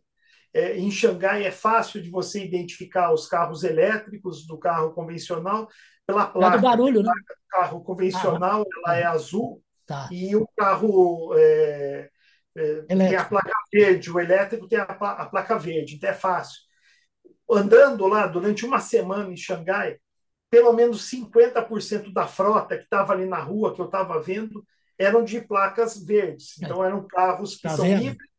É, 0.54 0.78
em 0.78 0.92
Xangai 0.92 1.46
é 1.46 1.52
fácil 1.52 2.02
de 2.02 2.10
você 2.10 2.44
identificar 2.44 3.14
os 3.14 3.28
carros 3.28 3.64
elétricos 3.64 4.46
do 4.46 4.58
carro 4.58 4.92
convencional 4.92 5.70
pela 6.06 6.26
placa. 6.26 6.58
do 6.58 6.62
barulho, 6.62 7.02
né? 7.02 7.12
O 7.12 7.50
carro 7.50 7.84
convencional 7.84 8.66
ela 8.78 8.98
é 8.98 9.04
azul 9.04 9.64
tá. 9.86 10.10
e 10.12 10.36
o 10.36 10.48
carro 10.58 11.34
é, 11.38 12.10
é, 12.56 12.82
tem 12.82 13.16
a 13.16 13.26
placa 13.26 13.54
verde, 13.72 14.12
o 14.12 14.20
elétrico 14.20 14.68
tem 14.68 14.80
a, 14.80 14.84
a, 14.84 15.26
placa 15.26 15.58
verde, 15.58 15.96
então 15.96 16.10
é 16.10 16.14
fácil. 16.14 16.62
Andando 17.50 18.06
lá 18.08 18.28
durante 18.28 18.66
uma 18.66 18.80
semana 18.80 19.32
em 19.32 19.38
Xangai, 19.38 19.98
pelo 20.50 20.74
menos 20.74 21.10
50% 21.10 22.12
da 22.12 22.28
frota 22.28 22.78
que 22.78 22.84
estava 22.84 23.14
ali 23.14 23.26
na 23.26 23.40
rua, 23.40 23.74
que 23.74 23.80
eu 23.80 23.86
estava 23.86 24.22
vendo, 24.22 24.66
eram 24.98 25.24
de 25.24 25.40
placas 25.42 25.98
verdes. 26.04 26.62
Então, 26.62 26.84
eram 26.84 27.08
carros 27.08 27.56
que 27.56 27.64
tá 27.64 27.76
são 27.76 27.86
vendo? 27.86 28.04
híbridos 28.04 28.31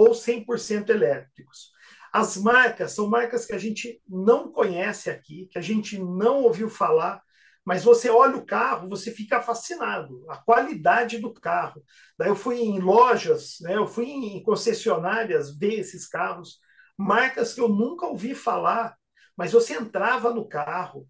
ou 0.00 0.14
100% 0.14 0.88
elétricos. 0.88 1.70
As 2.10 2.36
marcas 2.38 2.92
são 2.92 3.06
marcas 3.06 3.44
que 3.44 3.52
a 3.52 3.58
gente 3.58 4.02
não 4.08 4.50
conhece 4.50 5.10
aqui, 5.10 5.46
que 5.52 5.58
a 5.58 5.60
gente 5.60 5.98
não 5.98 6.42
ouviu 6.42 6.70
falar, 6.70 7.22
mas 7.64 7.84
você 7.84 8.08
olha 8.08 8.36
o 8.36 8.46
carro, 8.46 8.88
você 8.88 9.10
fica 9.10 9.42
fascinado, 9.42 10.24
a 10.30 10.38
qualidade 10.38 11.18
do 11.18 11.32
carro. 11.32 11.84
Daí 12.18 12.28
eu 12.28 12.34
fui 12.34 12.60
em 12.60 12.80
lojas, 12.80 13.58
né, 13.60 13.76
eu 13.76 13.86
fui 13.86 14.06
em 14.06 14.42
concessionárias 14.42 15.56
ver 15.56 15.74
esses 15.74 16.08
carros, 16.08 16.58
marcas 16.96 17.52
que 17.52 17.60
eu 17.60 17.68
nunca 17.68 18.06
ouvi 18.06 18.34
falar, 18.34 18.96
mas 19.36 19.52
você 19.52 19.74
entrava 19.74 20.32
no 20.32 20.48
carro, 20.48 21.06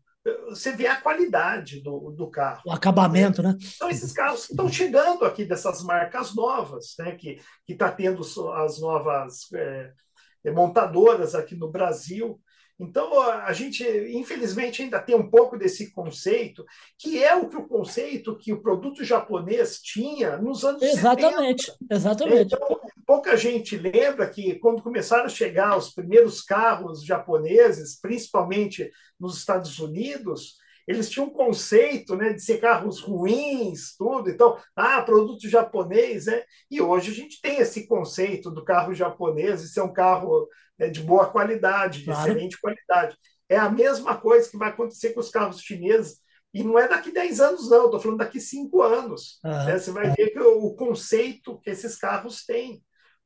você 0.49 0.73
vê 0.73 0.87
a 0.87 1.01
qualidade 1.01 1.81
do, 1.81 2.11
do 2.11 2.31
carro. 2.31 2.63
O 2.67 2.73
acabamento, 2.73 3.43
né? 3.43 3.57
Então, 3.77 3.89
esses 3.89 4.13
carros 4.13 4.49
estão 4.49 4.69
chegando 4.69 5.25
aqui 5.25 5.45
dessas 5.45 5.83
marcas 5.83 6.35
novas, 6.35 6.95
né? 6.99 7.13
que 7.13 7.41
está 7.67 7.91
tendo 7.91 8.21
as 8.55 8.81
novas 8.81 9.53
é, 9.55 9.93
montadoras 10.53 11.35
aqui 11.35 11.57
no 11.57 11.71
Brasil. 11.71 12.41
Então, 12.81 13.21
a 13.21 13.53
gente, 13.53 13.85
infelizmente, 14.13 14.83
ainda 14.83 14.99
tem 14.99 15.15
um 15.15 15.29
pouco 15.29 15.59
desse 15.59 15.93
conceito, 15.93 16.65
que 16.99 17.23
é 17.23 17.35
o 17.35 17.47
que 17.47 17.57
o 17.57 17.69
conceito 17.69 18.39
que 18.39 18.53
o 18.53 18.63
produto 18.63 19.05
japonês 19.05 19.81
tinha 19.83 20.39
nos 20.39 20.65
anos 20.65 20.83
exatamente, 20.83 21.67
70. 21.67 21.95
Exatamente. 21.95 22.55
Então, 22.55 22.81
pouca 23.07 23.37
gente 23.37 23.77
lembra 23.77 24.29
que, 24.29 24.55
quando 24.55 24.83
começaram 24.83 25.25
a 25.25 25.29
chegar 25.29 25.77
os 25.77 25.93
primeiros 25.93 26.41
carros 26.41 27.05
japoneses, 27.05 28.01
principalmente 28.01 28.91
nos 29.19 29.37
Estados 29.37 29.79
Unidos, 29.79 30.60
eles 30.91 31.09
tinham 31.09 31.29
um 31.29 31.31
conceito 31.31 32.17
né, 32.17 32.33
de 32.33 32.43
ser 32.43 32.59
carros 32.59 33.01
ruins, 33.01 33.95
tudo. 33.97 34.29
Então, 34.29 34.59
ah, 34.75 35.01
produto 35.03 35.49
japonês, 35.49 36.27
né? 36.27 36.43
E 36.69 36.81
hoje 36.81 37.13
a 37.13 37.15
gente 37.15 37.41
tem 37.41 37.59
esse 37.59 37.87
conceito 37.87 38.51
do 38.51 38.65
carro 38.65 38.93
japonês 38.93 39.63
de 39.63 39.69
ser 39.69 39.83
um 39.83 39.93
carro 39.93 40.49
é 40.81 40.89
de 40.89 41.01
boa 41.03 41.31
qualidade, 41.31 42.01
de 42.01 42.07
claro. 42.07 42.21
excelente 42.21 42.61
qualidade. 42.61 43.17
É 43.49 43.57
a 43.57 43.71
mesma 43.71 44.17
coisa 44.17 44.51
que 44.51 44.57
vai 44.57 44.71
acontecer 44.71 45.13
com 45.13 45.21
os 45.21 45.31
carros 45.31 45.61
chineses. 45.61 46.19
E 46.53 46.65
não 46.65 46.77
é 46.77 46.89
daqui 46.89 47.13
10 47.13 47.39
anos, 47.41 47.71
não, 47.71 47.85
estou 47.85 48.01
falando 48.01 48.19
daqui 48.19 48.41
5 48.41 48.83
anos. 48.83 49.39
Uhum. 49.45 49.67
Né? 49.67 49.79
Você 49.79 49.93
vai 49.93 50.11
ver 50.11 50.31
que 50.31 50.41
o, 50.41 50.65
o, 50.65 50.75
conceito 50.75 51.61
que 51.61 51.71
esses 51.71 51.97
carros 51.97 52.45
têm. 52.45 52.83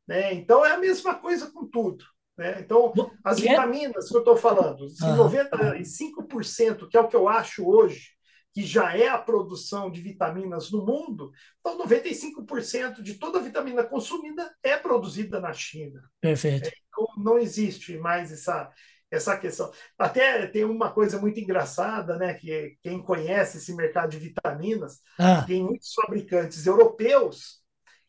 Né? 0.06 0.34
Então 0.34 0.66
é 0.66 0.72
a 0.72 0.78
mesma 0.78 1.14
coisa 1.14 1.50
com 1.50 1.66
tudo. 1.66 2.04
Né? 2.36 2.60
Então, 2.60 2.92
as 3.22 3.38
é 3.38 3.42
vitaminas 3.42 4.08
que 4.08 4.16
eu 4.16 4.20
estou 4.20 4.36
falando, 4.36 4.82
uhum. 4.82 5.30
95%, 5.30 6.88
que 6.88 6.96
é 6.96 7.00
o 7.00 7.08
que 7.08 7.16
eu 7.16 7.28
acho 7.28 7.66
hoje, 7.66 8.14
que 8.52 8.62
já 8.62 8.96
é 8.96 9.08
a 9.08 9.18
produção 9.18 9.90
de 9.90 10.00
vitaminas 10.00 10.70
no 10.70 10.86
mundo, 10.86 11.32
então 11.58 11.76
95% 11.78 13.02
de 13.02 13.14
toda 13.14 13.40
a 13.40 13.42
vitamina 13.42 13.82
consumida 13.82 14.54
é 14.62 14.76
produzida 14.76 15.40
na 15.40 15.52
China. 15.52 16.00
Perfeito. 16.20 16.68
É, 16.68 16.72
então 16.88 17.06
não 17.16 17.36
existe 17.36 17.96
mais 17.98 18.30
essa, 18.30 18.70
essa 19.10 19.36
questão. 19.36 19.72
Até 19.98 20.46
tem 20.46 20.64
uma 20.64 20.92
coisa 20.92 21.20
muito 21.20 21.40
engraçada, 21.40 22.16
né? 22.16 22.34
Que 22.34 22.76
quem 22.80 23.02
conhece 23.02 23.58
esse 23.58 23.74
mercado 23.74 24.10
de 24.10 24.18
vitaminas, 24.18 25.00
ah. 25.18 25.42
tem 25.42 25.64
muitos 25.64 25.92
fabricantes 25.92 26.64
europeus 26.64 27.63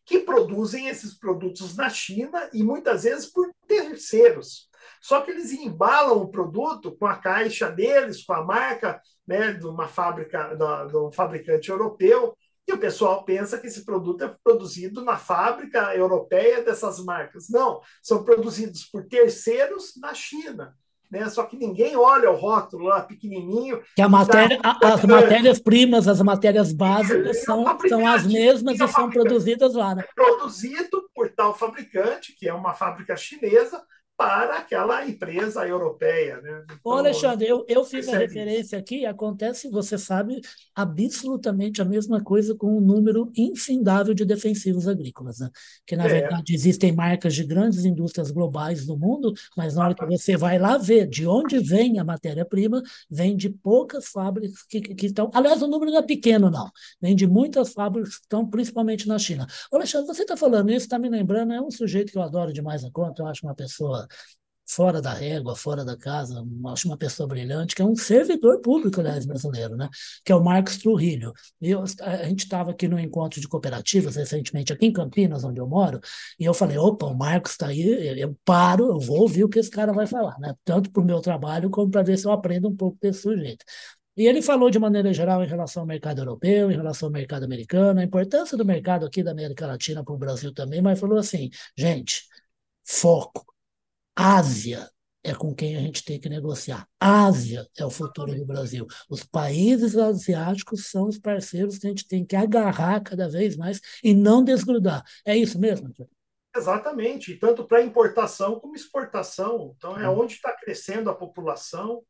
que 0.06 0.20
produzem 0.20 0.86
esses 0.86 1.18
produtos 1.18 1.76
na 1.76 1.90
China 1.90 2.48
e 2.52 2.62
muitas 2.62 3.02
vezes 3.02 3.26
por 3.26 3.50
terceiros. 3.66 4.70
Só 5.02 5.20
que 5.20 5.32
eles 5.32 5.52
embalam 5.52 6.18
o 6.18 6.30
produto 6.30 6.96
com 6.96 7.06
a 7.06 7.16
caixa 7.16 7.68
deles, 7.68 8.24
com 8.24 8.32
a 8.32 8.44
marca 8.44 9.02
né, 9.26 9.52
de 9.52 9.66
uma 9.66 9.88
fábrica, 9.88 10.54
de 10.54 10.96
um 10.96 11.10
fabricante 11.10 11.70
europeu, 11.70 12.36
e 12.68 12.72
o 12.72 12.78
pessoal 12.78 13.24
pensa 13.24 13.58
que 13.58 13.66
esse 13.66 13.84
produto 13.84 14.24
é 14.24 14.36
produzido 14.42 15.04
na 15.04 15.16
fábrica 15.16 15.94
europeia 15.94 16.62
dessas 16.62 16.98
marcas. 17.04 17.48
Não, 17.48 17.80
são 18.02 18.24
produzidos 18.24 18.84
por 18.84 19.06
terceiros 19.06 19.96
na 19.96 20.12
China. 20.14 20.76
Né? 21.10 21.28
Só 21.28 21.44
que 21.44 21.56
ninguém 21.56 21.96
olha 21.96 22.30
o 22.30 22.34
rótulo 22.34 22.86
lá 22.86 23.00
pequenininho. 23.00 23.80
Que 23.94 24.02
a 24.02 24.08
matéria, 24.08 24.60
tá... 24.60 24.78
as 24.82 25.04
matérias-primas, 25.04 26.08
as 26.08 26.20
matérias 26.20 26.72
básicas 26.72 27.44
são, 27.44 27.64
são 27.88 28.06
as 28.06 28.26
mesmas 28.26 28.80
e 28.80 28.88
são 28.88 29.08
produzidas 29.08 29.74
lá. 29.74 29.94
Né? 29.94 30.04
É 30.06 30.12
produzido 30.14 31.08
por 31.14 31.30
tal 31.30 31.56
fabricante, 31.56 32.32
que 32.32 32.48
é 32.48 32.52
uma 32.52 32.74
fábrica 32.74 33.16
chinesa, 33.16 33.82
para 34.16 34.58
aquela 34.58 35.06
empresa 35.06 35.66
europeia. 35.66 36.40
Né? 36.40 36.64
Então, 36.64 36.78
Ô, 36.84 36.92
Alexandre, 36.92 37.46
eu, 37.46 37.64
eu 37.68 37.84
fiz 37.84 38.08
a 38.08 38.18
referência 38.18 38.78
aqui, 38.78 39.04
acontece, 39.04 39.68
você 39.68 39.98
sabe, 39.98 40.40
absolutamente 40.74 41.82
a 41.82 41.84
mesma 41.84 42.22
coisa 42.22 42.54
com 42.54 42.78
um 42.78 42.80
número 42.80 43.30
infindável 43.36 44.14
de 44.14 44.24
defensivos 44.24 44.88
agrícolas, 44.88 45.38
né? 45.38 45.50
que 45.86 45.94
na 45.94 46.06
é. 46.06 46.08
verdade 46.08 46.54
existem 46.54 46.92
marcas 46.92 47.34
de 47.34 47.44
grandes 47.44 47.84
indústrias 47.84 48.30
globais 48.30 48.86
no 48.86 48.96
mundo, 48.96 49.34
mas 49.54 49.74
na 49.74 49.84
hora 49.84 49.94
que 49.94 50.06
você 50.06 50.36
vai 50.36 50.58
lá 50.58 50.78
ver 50.78 51.06
de 51.06 51.26
onde 51.26 51.58
vem 51.58 51.98
a 51.98 52.04
matéria-prima, 52.04 52.82
vem 53.10 53.36
de 53.36 53.50
poucas 53.50 54.06
fábricas 54.06 54.62
que, 54.62 54.80
que 54.80 55.06
estão, 55.06 55.30
aliás, 55.34 55.60
o 55.60 55.66
número 55.66 55.90
não 55.90 55.98
é 55.98 56.02
pequeno 56.02 56.50
não, 56.50 56.70
vem 57.00 57.14
de 57.14 57.26
muitas 57.26 57.74
fábricas 57.74 58.16
que 58.16 58.22
estão 58.22 58.48
principalmente 58.48 59.06
na 59.06 59.18
China. 59.18 59.46
Ô, 59.70 59.76
Alexandre, 59.76 60.06
você 60.06 60.22
está 60.22 60.36
falando 60.36 60.70
isso, 60.70 60.86
está 60.86 60.98
me 60.98 61.10
lembrando, 61.10 61.52
é 61.52 61.60
um 61.60 61.70
sujeito 61.70 62.12
que 62.12 62.18
eu 62.18 62.22
adoro 62.22 62.50
demais 62.50 62.82
a 62.82 62.90
conta, 62.90 63.22
eu 63.22 63.26
acho 63.26 63.44
uma 63.44 63.54
pessoa 63.54 64.05
fora 64.68 65.00
da 65.00 65.12
régua, 65.12 65.54
fora 65.54 65.84
da 65.84 65.96
casa, 65.96 66.44
acho 66.72 66.88
uma 66.88 66.96
pessoa 66.96 67.28
brilhante, 67.28 67.74
que 67.74 67.80
é 67.80 67.84
um 67.84 67.94
servidor 67.94 68.60
público, 68.60 69.00
aliás, 69.00 69.24
brasileiro, 69.24 69.76
né? 69.76 69.88
que 70.24 70.32
é 70.32 70.34
o 70.34 70.42
Marcos 70.42 70.78
Trujillo. 70.78 71.32
Eu, 71.60 71.84
a 72.02 72.24
gente 72.24 72.44
estava 72.44 72.72
aqui 72.72 72.88
no 72.88 72.98
encontro 72.98 73.40
de 73.40 73.46
cooperativas, 73.48 74.16
recentemente, 74.16 74.72
aqui 74.72 74.86
em 74.86 74.92
Campinas, 74.92 75.44
onde 75.44 75.60
eu 75.60 75.68
moro, 75.68 76.00
e 76.38 76.44
eu 76.44 76.52
falei, 76.52 76.76
opa, 76.76 77.06
o 77.06 77.16
Marcos 77.16 77.52
está 77.52 77.68
aí, 77.68 78.18
eu 78.18 78.36
paro, 78.44 78.86
eu 78.88 78.98
vou 78.98 79.20
ouvir 79.20 79.44
o 79.44 79.48
que 79.48 79.58
esse 79.60 79.70
cara 79.70 79.92
vai 79.92 80.06
falar, 80.06 80.38
né? 80.40 80.54
tanto 80.64 80.90
para 80.90 81.02
o 81.02 81.06
meu 81.06 81.20
trabalho, 81.20 81.70
como 81.70 81.90
para 81.90 82.02
ver 82.02 82.18
se 82.18 82.26
eu 82.26 82.32
aprendo 82.32 82.68
um 82.68 82.76
pouco 82.76 82.98
desse 83.00 83.22
sujeito. 83.22 83.64
E 84.16 84.26
ele 84.26 84.40
falou 84.42 84.70
de 84.70 84.78
maneira 84.78 85.12
geral 85.12 85.44
em 85.44 85.46
relação 85.46 85.82
ao 85.82 85.86
mercado 85.86 86.20
europeu, 86.20 86.70
em 86.70 86.74
relação 86.74 87.08
ao 87.08 87.12
mercado 87.12 87.44
americano, 87.44 88.00
a 88.00 88.04
importância 88.04 88.56
do 88.56 88.64
mercado 88.64 89.04
aqui 89.06 89.22
da 89.22 89.30
América 89.30 89.66
Latina 89.66 90.02
para 90.02 90.14
o 90.14 90.18
Brasil 90.18 90.52
também, 90.54 90.80
mas 90.80 90.98
falou 90.98 91.18
assim, 91.18 91.50
gente, 91.76 92.22
foco, 92.82 93.44
Ásia 94.16 94.88
é 95.22 95.34
com 95.34 95.54
quem 95.54 95.76
a 95.76 95.80
gente 95.80 96.04
tem 96.04 96.20
que 96.20 96.28
negociar. 96.28 96.88
Ásia 97.00 97.66
é 97.76 97.84
o 97.84 97.90
futuro 97.90 98.32
do 98.34 98.46
Brasil. 98.46 98.86
Os 99.10 99.24
países 99.24 99.96
asiáticos 99.96 100.88
são 100.88 101.08
os 101.08 101.18
parceiros 101.18 101.78
que 101.78 101.86
a 101.86 101.90
gente 101.90 102.06
tem 102.06 102.24
que 102.24 102.36
agarrar 102.36 103.00
cada 103.00 103.28
vez 103.28 103.56
mais 103.56 103.80
e 104.02 104.14
não 104.14 104.42
desgrudar. 104.42 105.02
É 105.24 105.36
isso 105.36 105.58
mesmo? 105.58 105.92
Exatamente, 106.56 107.36
tanto 107.36 107.66
para 107.66 107.82
importação 107.82 108.58
como 108.60 108.76
exportação. 108.76 109.74
Então, 109.76 109.98
é 109.98 110.08
onde 110.08 110.34
está 110.34 110.52
crescendo 110.56 111.10
a 111.10 111.14
população 111.14 112.02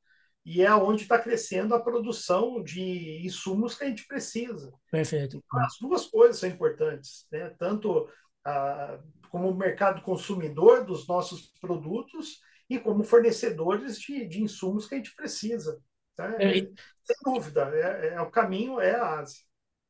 e 0.44 0.62
é 0.62 0.72
onde 0.72 1.02
está 1.02 1.18
crescendo 1.18 1.74
a 1.74 1.80
produção 1.80 2.62
de 2.62 3.26
insumos 3.26 3.74
que 3.74 3.82
a 3.82 3.88
gente 3.88 4.06
precisa. 4.06 4.72
Perfeito. 4.92 5.42
Então, 5.44 5.64
as 5.64 5.76
duas 5.80 6.06
coisas 6.06 6.38
são 6.38 6.48
importantes, 6.48 7.26
né? 7.32 7.50
tanto 7.58 8.08
ah, 8.44 9.00
como 9.36 9.54
mercado 9.54 10.00
consumidor 10.00 10.86
dos 10.86 11.06
nossos 11.06 11.52
produtos 11.60 12.40
e 12.70 12.78
como 12.78 13.04
fornecedores 13.04 14.00
de, 14.00 14.26
de 14.26 14.42
insumos 14.42 14.86
que 14.86 14.94
a 14.94 14.96
gente 14.96 15.14
precisa. 15.14 15.78
Né? 16.18 16.36
É, 16.40 16.52
sem 17.04 17.16
dúvida, 17.22 17.70
é, 17.74 18.14
é, 18.14 18.20
o 18.22 18.30
caminho 18.30 18.80
é 18.80 18.94
a 18.94 19.20
Ásia. 19.20 19.44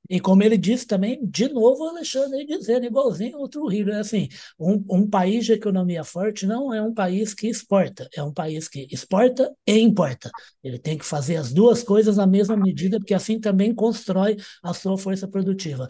E 0.09 0.21
como 0.21 0.43
ele 0.43 0.57
disse 0.57 0.87
também, 0.87 1.19
de 1.25 1.49
novo, 1.49 1.85
o 1.85 1.89
Alexandre 1.89 2.47
dizendo, 2.47 2.87
igualzinho 2.87 3.39
o 3.39 3.49
Trujillo, 3.49 3.91
é 3.91 3.99
assim, 3.99 4.29
um, 4.59 4.85
um 4.89 5.09
país 5.09 5.45
de 5.45 5.53
economia 5.53 6.05
forte 6.05 6.47
não 6.47 6.73
é 6.73 6.81
um 6.81 6.95
país 6.95 7.35
que 7.35 7.49
exporta, 7.49 8.09
é 8.15 8.23
um 8.23 8.33
país 8.33 8.69
que 8.69 8.87
exporta 8.91 9.53
e 9.67 9.79
importa. 9.79 10.31
Ele 10.63 10.79
tem 10.79 10.97
que 10.97 11.05
fazer 11.05 11.37
as 11.37 11.53
duas 11.53 11.83
coisas 11.83 12.17
na 12.17 12.27
mesma 12.27 12.57
medida, 12.57 12.99
porque 12.99 13.15
assim 13.15 13.41
também 13.41 13.75
constrói 13.75 14.37
a 14.63 14.73
sua 14.73 14.97
força 14.97 15.27
produtiva. 15.27 15.89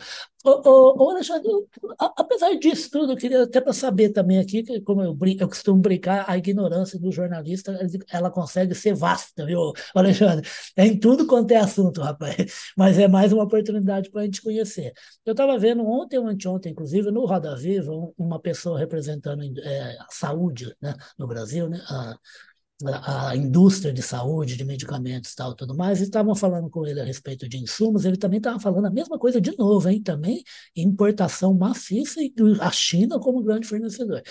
Ô, 0.48 1.10
Alexandre, 1.10 1.50
apesar 1.98 2.54
disso 2.54 2.88
tudo, 2.90 3.12
eu 3.12 3.16
queria 3.16 3.42
até 3.42 3.60
para 3.60 3.72
saber 3.72 4.10
também 4.10 4.38
aqui, 4.38 4.62
que 4.62 4.80
como 4.80 5.02
eu, 5.02 5.16
eu 5.40 5.48
costumo 5.48 5.80
brincar, 5.80 6.24
a 6.28 6.38
ignorância 6.38 6.98
do 7.00 7.10
jornalista, 7.10 7.76
ela 8.12 8.30
consegue 8.30 8.72
ser 8.74 8.94
vasta, 8.94 9.44
viu, 9.44 9.72
Alexandre? 9.92 10.48
É 10.76 10.86
em 10.86 10.98
tudo 10.98 11.26
quanto 11.26 11.50
é 11.50 11.56
assunto, 11.56 12.00
rapaz. 12.00 12.36
Mas 12.78 12.96
é 12.96 13.08
mais 13.08 13.32
uma 13.32 13.42
oportunidade 13.42 14.08
para 14.08 14.20
a 14.22 14.24
gente 14.24 14.40
conhecer. 14.40 14.92
Eu 15.24 15.32
estava 15.32 15.58
vendo 15.58 15.84
ontem 15.84 16.18
ou 16.18 16.26
anteontem, 16.28 16.70
inclusive, 16.70 17.10
no 17.10 17.24
Roda 17.26 17.56
Viva, 17.56 17.90
uma 18.16 18.40
pessoa 18.40 18.78
representando 18.78 19.42
é, 19.58 19.96
a 19.98 20.06
saúde 20.10 20.72
né, 20.80 20.94
no 21.18 21.26
Brasil, 21.26 21.68
né, 21.68 21.80
a, 21.88 22.16
a 22.84 23.34
indústria 23.34 23.92
de 23.92 24.02
saúde, 24.02 24.56
de 24.56 24.64
medicamentos 24.64 25.34
tal, 25.34 25.54
tudo 25.54 25.74
mais, 25.74 26.00
e 26.00 26.04
estavam 26.04 26.34
falando 26.34 26.68
com 26.68 26.86
ele 26.86 27.00
a 27.00 27.04
respeito 27.04 27.48
de 27.48 27.56
insumos, 27.56 28.04
ele 28.04 28.18
também 28.18 28.36
estava 28.36 28.60
falando 28.60 28.86
a 28.86 28.90
mesma 28.90 29.18
coisa 29.18 29.40
de 29.40 29.56
novo, 29.56 29.88
hein, 29.88 30.02
também 30.02 30.44
importação 30.74 31.54
maciça 31.54 32.20
e 32.20 32.32
a 32.60 32.70
China 32.70 33.18
como 33.18 33.42
grande 33.42 33.66
fornecedor. 33.66 34.22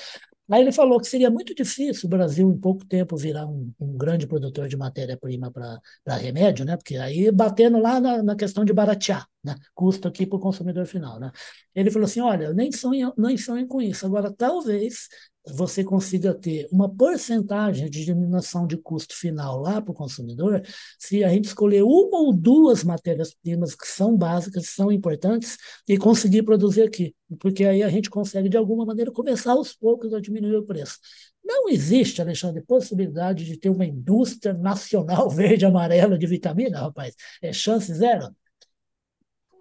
Aí 0.52 0.62
ele 0.62 0.72
falou 0.72 1.00
que 1.00 1.08
seria 1.08 1.32
muito 1.32 1.56
difícil 1.56 2.06
o 2.06 2.10
Brasil, 2.10 2.52
em 2.52 2.58
pouco 2.60 2.86
tempo, 2.86 3.18
virar 3.18 3.48
um, 3.48 3.74
um 3.80 3.98
grande 3.98 4.28
produtor 4.28 4.68
de 4.68 4.78
matéria-prima 4.78 5.52
para 5.52 6.18
remédio, 6.18 6.64
né? 6.66 6.78
Porque 6.78 6.98
aí 6.98 7.32
batendo 7.32 7.80
lá 7.80 8.00
na, 8.00 8.22
na 8.22 8.36
questão 8.36 8.64
de 8.64 8.72
baratear, 8.72 9.28
né? 9.44 9.56
Custo 9.74 10.08
aqui 10.08 10.24
para 10.26 10.38
o 10.38 10.40
consumidor 10.40 10.86
final, 10.86 11.20
né? 11.20 11.32
Ele 11.74 11.90
falou 11.90 12.06
assim: 12.06 12.22
olha, 12.22 12.54
nem 12.54 12.72
sonho, 12.72 13.12
nem 13.18 13.38
sonho 13.38 13.68
com 13.68 13.82
isso. 13.82 14.06
Agora, 14.06 14.32
talvez 14.32 15.08
você 15.54 15.84
consiga 15.84 16.34
ter 16.34 16.68
uma 16.72 16.90
porcentagem 16.90 17.90
de 17.90 18.04
diminuição 18.04 18.66
de 18.66 18.78
custo 18.78 19.16
final 19.16 19.60
lá 19.60 19.82
para 19.82 19.92
o 19.92 19.96
consumidor, 19.96 20.62
se 20.98 21.24
a 21.24 21.30
gente 21.30 21.46
escolher 21.46 21.84
uma 21.84 22.20
ou 22.20 22.34
duas 22.34 22.84
matérias-primas 22.84 23.76
que 23.76 23.88
são 23.88 24.18
básicas, 24.18 24.70
são 24.70 24.92
importantes, 24.92 25.58
e 25.88 25.98
conseguir 25.98 26.44
produzir 26.44 26.84
aqui. 26.84 27.16
Porque 27.40 27.66
aí 27.66 27.84
a 27.84 27.90
gente 27.90 28.10
consegue, 28.10 28.50
de 28.50 28.58
alguma 28.58 28.86
maneira, 28.86 29.12
começar 29.12 29.52
aos 29.52 29.74
poucos 29.74 30.14
a 30.14 30.20
diminuir 30.20 30.56
o 30.56 30.66
preço. 30.66 30.98
Não 31.44 31.70
existe, 31.70 32.22
Alexandre, 32.22 32.64
possibilidade 32.64 33.46
de 33.46 33.58
ter 33.58 33.70
uma 33.70 33.86
indústria 33.86 34.54
nacional 34.54 35.30
verde-amarela 35.32 36.18
de 36.18 36.26
vitamina, 36.26 36.80
rapaz. 36.80 37.16
É 37.42 37.54
chance 37.54 37.94
zero? 37.94 38.36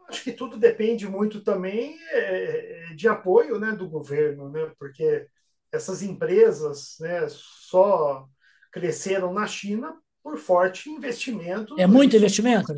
Acho 0.09 0.23
que 0.23 0.33
tudo 0.33 0.59
depende 0.59 1.07
muito 1.09 1.42
também 1.42 1.97
é, 2.11 2.94
de 2.94 3.09
apoio 3.09 3.59
né, 3.59 3.73
do 3.73 3.88
governo, 3.88 4.51
né? 4.51 4.70
porque 4.79 5.27
essas 5.74 6.02
empresas 6.02 6.96
né, 7.00 7.26
só 7.28 8.28
cresceram 8.70 9.32
na 9.32 9.46
China 9.46 9.96
por 10.22 10.38
forte 10.38 10.88
investimento. 10.88 11.78
É 11.78 11.87
muito 11.87 12.16
investimento, 12.16 12.74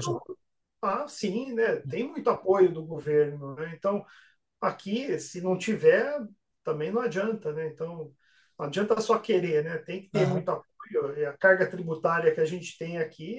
Ah, 0.83 1.07
sim, 1.07 1.53
né? 1.53 1.77
Tem 1.89 2.09
muito 2.09 2.29
apoio 2.29 2.73
do 2.73 2.85
governo. 2.85 3.55
Né? 3.55 3.73
Então, 3.77 4.05
aqui, 4.61 5.19
se 5.19 5.41
não 5.41 5.57
tiver, 5.57 6.19
também 6.65 6.91
não 6.91 7.03
adianta, 7.03 7.53
né? 7.53 7.69
Então, 7.69 8.13
não 8.59 8.67
adianta 8.67 9.01
só 9.01 9.19
querer, 9.19 9.65
né? 9.65 9.79
Tem 9.79 10.03
que 10.03 10.11
ter 10.11 10.25
uhum. 10.25 10.31
muito 10.31 10.49
apoio. 10.51 11.19
E 11.19 11.25
a 11.25 11.37
carga 11.37 11.69
tributária 11.69 12.35
que 12.35 12.41
a 12.41 12.45
gente 12.45 12.77
tem 12.79 12.99
aqui 12.99 13.39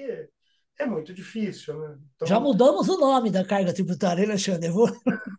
é 0.79 0.85
muito 0.85 1.13
difícil, 1.13 1.79
né? 1.79 1.97
Então, 2.15 2.27
Já 2.27 2.39
mudamos 2.39 2.87
o 2.87 2.97
nome 2.97 3.31
da 3.31 3.43
carga 3.43 3.73
tributária, 3.73 4.21
hein, 4.21 4.29
Alexandre? 4.29 4.69
Vou... 4.69 4.89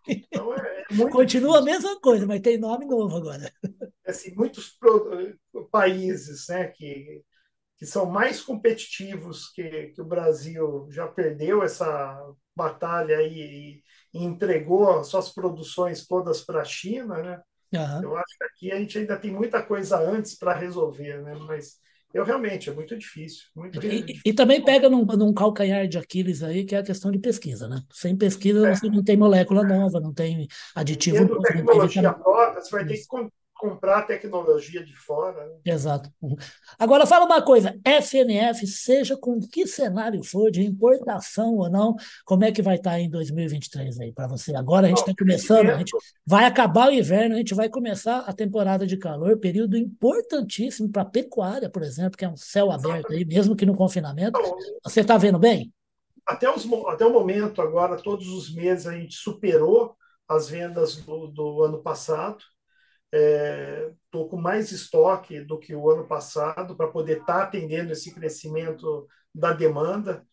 Então 0.06 0.54
é, 0.54 0.77
é 0.90 1.10
Continua 1.10 1.26
difícil. 1.26 1.60
a 1.60 1.62
mesma 1.62 2.00
coisa, 2.00 2.26
mas 2.26 2.40
tem 2.40 2.58
nome 2.58 2.86
novo 2.86 3.16
agora. 3.16 3.52
Assim, 4.06 4.34
muitos 4.34 4.78
países 5.70 6.48
né, 6.48 6.68
que, 6.68 7.22
que 7.76 7.86
são 7.86 8.06
mais 8.06 8.40
competitivos 8.40 9.50
que, 9.52 9.88
que 9.88 10.00
o 10.00 10.06
Brasil 10.06 10.88
já 10.90 11.06
perdeu 11.06 11.62
essa 11.62 12.18
batalha 12.56 13.22
e, 13.22 13.82
e 14.12 14.24
entregou 14.24 15.04
suas 15.04 15.30
produções 15.30 16.06
todas 16.06 16.40
para 16.42 16.62
a 16.62 16.64
China, 16.64 17.22
né? 17.22 17.42
Uhum. 17.72 18.02
Eu 18.02 18.16
acho 18.16 18.36
que 18.38 18.44
aqui 18.44 18.72
a 18.72 18.80
gente 18.80 18.98
ainda 18.98 19.18
tem 19.18 19.30
muita 19.30 19.62
coisa 19.62 19.98
antes 19.98 20.36
para 20.36 20.54
resolver, 20.54 21.22
né? 21.22 21.34
Mas 21.34 21.78
eu 22.12 22.24
realmente, 22.24 22.70
é 22.70 22.72
muito 22.72 22.96
difícil. 22.96 23.44
Muito 23.54 23.76
e, 23.76 23.80
difícil. 23.80 24.22
e, 24.24 24.32
também 24.32 24.64
pega 24.64 24.88
num, 24.88 25.04
num, 25.04 25.32
calcanhar 25.34 25.86
de 25.86 25.98
Aquiles 25.98 26.42
aí, 26.42 26.64
que 26.64 26.74
é 26.74 26.78
a 26.78 26.82
questão 26.82 27.10
de 27.10 27.18
pesquisa, 27.18 27.68
né? 27.68 27.82
Sem 27.92 28.16
pesquisa 28.16 28.66
é. 28.66 28.74
você 28.74 28.88
não 28.88 29.04
tem 29.04 29.16
molécula 29.16 29.62
nova, 29.62 30.00
não 30.00 30.12
tem 30.12 30.48
aditivo. 30.74 31.18
Tendo 31.18 31.40
tecnologia 31.40 32.12
própria, 32.12 32.62
você 32.62 32.70
vai 32.70 32.86
ter 32.86 32.94
que 32.94 33.06
comprar 33.58 34.02
tecnologia 34.02 34.84
de 34.84 34.96
fora. 34.96 35.44
Né? 35.44 35.56
Exato. 35.66 36.10
Agora, 36.78 37.04
fala 37.04 37.26
uma 37.26 37.42
coisa: 37.42 37.78
FNF, 37.84 38.66
seja 38.66 39.16
com 39.16 39.40
que 39.40 39.66
cenário 39.66 40.22
for, 40.22 40.50
de 40.50 40.64
importação 40.64 41.56
ou 41.56 41.68
não, 41.68 41.96
como 42.24 42.44
é 42.44 42.52
que 42.52 42.62
vai 42.62 42.76
estar 42.76 42.98
em 43.00 43.10
2023 43.10 44.00
aí 44.00 44.12
para 44.12 44.28
você? 44.28 44.54
Agora 44.54 44.86
a 44.86 44.88
gente 44.88 45.00
está 45.00 45.12
começando, 45.18 45.70
a 45.70 45.78
gente 45.78 45.94
vai 46.24 46.44
acabar 46.44 46.88
o 46.88 46.92
inverno, 46.92 47.34
a 47.34 47.38
gente 47.38 47.54
vai 47.54 47.68
começar 47.68 48.20
a 48.20 48.32
temporada 48.32 48.86
de 48.86 48.96
calor, 48.96 49.38
período 49.38 49.76
importantíssimo 49.76 50.88
para 50.90 51.02
a 51.02 51.06
pecuária, 51.06 51.68
por 51.68 51.82
exemplo, 51.82 52.16
que 52.16 52.24
é 52.24 52.28
um 52.28 52.36
céu 52.36 52.70
aberto 52.70 53.12
aí, 53.12 53.24
mesmo 53.24 53.56
que 53.56 53.66
no 53.66 53.76
confinamento. 53.76 54.38
Então, 54.38 54.56
você 54.84 55.00
está 55.00 55.18
vendo 55.18 55.38
bem? 55.38 55.72
Até, 56.24 56.48
os, 56.48 56.70
até 56.86 57.04
o 57.04 57.12
momento, 57.12 57.60
agora, 57.60 57.96
todos 57.96 58.28
os 58.28 58.54
meses, 58.54 58.86
a 58.86 58.92
gente 58.92 59.16
superou 59.16 59.96
as 60.28 60.48
vendas 60.48 60.96
do, 60.96 61.26
do 61.26 61.62
ano 61.64 61.82
passado 61.82 62.38
estou 63.12 64.26
é, 64.26 64.28
com 64.28 64.36
mais 64.36 64.70
estoque 64.70 65.40
do 65.40 65.58
que 65.58 65.74
o 65.74 65.90
ano 65.90 66.06
passado 66.06 66.76
para 66.76 66.88
poder 66.88 67.20
estar 67.20 67.38
tá 67.38 67.42
atendendo 67.44 67.92
esse 67.92 68.14
crescimento 68.14 69.06
da 69.34 69.52
demanda. 69.52 70.26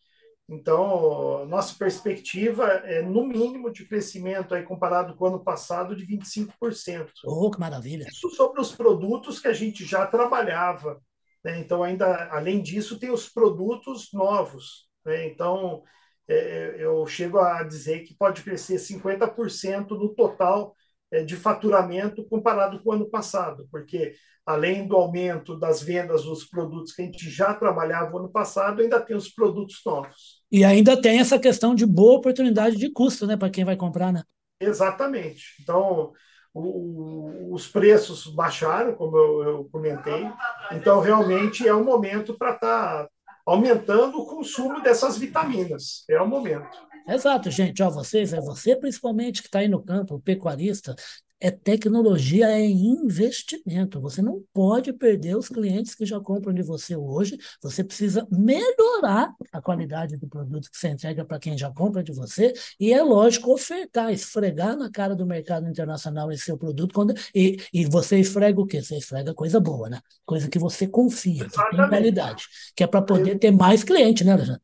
Então, 0.47 1.45
nossa 1.47 1.75
perspectiva 1.75 2.65
é, 2.65 3.01
no 3.01 3.25
mínimo, 3.25 3.71
de 3.71 3.85
crescimento 3.85 4.53
aí 4.53 4.61
comparado 4.61 5.15
com 5.15 5.25
o 5.25 5.27
ano 5.27 5.43
passado, 5.43 5.95
de 5.95 6.05
25%. 6.05 7.09
Oh, 7.25 7.49
que 7.49 7.59
maravilha! 7.59 8.05
Isso 8.07 8.29
sobre 8.29 8.61
os 8.61 8.71
produtos 8.71 9.39
que 9.39 9.47
a 9.47 9.53
gente 9.53 9.83
já 9.83 10.05
trabalhava. 10.05 11.01
Né? 11.43 11.59
Então, 11.59 11.81
ainda 11.81 12.29
além 12.31 12.61
disso, 12.61 12.99
tem 12.99 13.09
os 13.09 13.27
produtos 13.27 14.09
novos. 14.13 14.87
Né? 15.03 15.27
Então, 15.27 15.81
é, 16.27 16.75
eu 16.77 17.05
chego 17.07 17.39
a 17.39 17.63
dizer 17.63 18.01
que 18.03 18.15
pode 18.15 18.43
crescer 18.43 18.77
50% 18.77 19.91
no 19.91 20.13
total 20.13 20.75
é, 20.75 20.84
de 21.23 21.35
faturamento 21.35 22.25
comparado 22.25 22.81
com 22.81 22.89
o 22.89 22.93
ano 22.93 23.09
passado, 23.09 23.67
porque 23.71 24.13
além 24.45 24.87
do 24.87 24.95
aumento 24.95 25.57
das 25.57 25.81
vendas 25.81 26.23
dos 26.23 26.45
produtos 26.45 26.93
que 26.93 27.01
a 27.01 27.05
gente 27.05 27.29
já 27.29 27.53
trabalhava 27.53 28.11
no 28.11 28.19
ano 28.19 28.29
passado, 28.29 28.81
ainda 28.81 29.01
tem 29.01 29.15
os 29.15 29.29
produtos 29.29 29.81
novos. 29.85 30.43
E 30.51 30.63
ainda 30.63 30.99
tem 31.01 31.19
essa 31.19 31.39
questão 31.39 31.73
de 31.73 31.85
boa 31.85 32.19
oportunidade 32.19 32.75
de 32.75 32.91
custo, 32.91 33.25
né, 33.25 33.35
para 33.35 33.49
quem 33.49 33.65
vai 33.65 33.75
comprar, 33.75 34.13
né? 34.13 34.23
Exatamente. 34.59 35.55
Então, 35.61 36.13
o, 36.53 37.53
os 37.53 37.67
preços 37.67 38.27
baixaram, 38.27 38.93
como 38.93 39.17
eu, 39.17 39.43
eu, 39.43 39.69
comentei. 39.71 40.29
Então, 40.71 41.01
realmente 41.01 41.67
é 41.67 41.73
o 41.73 41.83
momento 41.83 42.37
para 42.37 42.53
estar 42.53 43.03
tá 43.03 43.09
aumentando 43.45 44.19
o 44.19 44.25
consumo 44.25 44.81
dessas 44.81 45.17
vitaminas. 45.17 46.05
É 46.09 46.21
o 46.21 46.27
momento. 46.27 46.77
Exato, 47.07 47.51
gente. 47.51 47.83
Ó, 47.83 47.89
vocês, 47.89 48.33
é 48.33 48.41
você 48.41 48.75
principalmente 48.75 49.41
que 49.41 49.47
está 49.47 49.59
aí 49.59 49.67
no 49.67 49.83
campo, 49.83 50.15
o 50.15 50.19
pecuarista, 50.19 50.95
é 51.39 51.51
tecnologia, 51.51 52.47
é 52.49 52.65
investimento. 52.65 53.99
Você 54.01 54.21
não 54.21 54.43
pode 54.53 54.91
perder 54.93 55.35
os 55.37 55.49
clientes 55.49 55.93
que 55.93 56.05
já 56.05 56.19
compram 56.19 56.53
de 56.53 56.63
você 56.63 56.95
hoje. 56.95 57.37
Você 57.61 57.83
precisa 57.83 58.25
melhorar 58.31 59.31
a 59.51 59.61
qualidade 59.61 60.17
do 60.17 60.27
produto 60.27 60.71
que 60.71 60.77
você 60.77 60.87
entrega 60.87 61.25
para 61.25 61.37
quem 61.37 61.57
já 61.57 61.71
compra 61.71 62.01
de 62.01 62.13
você. 62.13 62.53
E 62.79 62.91
é 62.91 63.03
lógico, 63.03 63.53
ofertar, 63.53 64.11
esfregar 64.11 64.75
na 64.75 64.89
cara 64.89 65.15
do 65.15 65.25
mercado 65.25 65.67
internacional 65.67 66.31
esse 66.31 66.45
seu 66.45 66.57
produto. 66.57 66.93
Quando, 66.93 67.13
e, 67.35 67.57
e 67.73 67.85
você 67.85 68.17
esfrega 68.17 68.59
o 68.59 68.65
quê? 68.65 68.81
Você 68.81 68.97
esfrega 68.97 69.33
coisa 69.33 69.59
boa, 69.59 69.89
né? 69.89 69.99
Coisa 70.25 70.49
que 70.49 70.57
você 70.57 70.87
confia, 70.87 71.47
que 71.47 71.69
tem 71.69 71.89
qualidade. 71.89 72.45
Que 72.75 72.83
é 72.83 72.87
para 72.87 73.01
poder 73.01 73.37
ter 73.37 73.51
mais 73.51 73.83
cliente, 73.83 74.23
né, 74.23 74.31
Alexandre? 74.31 74.61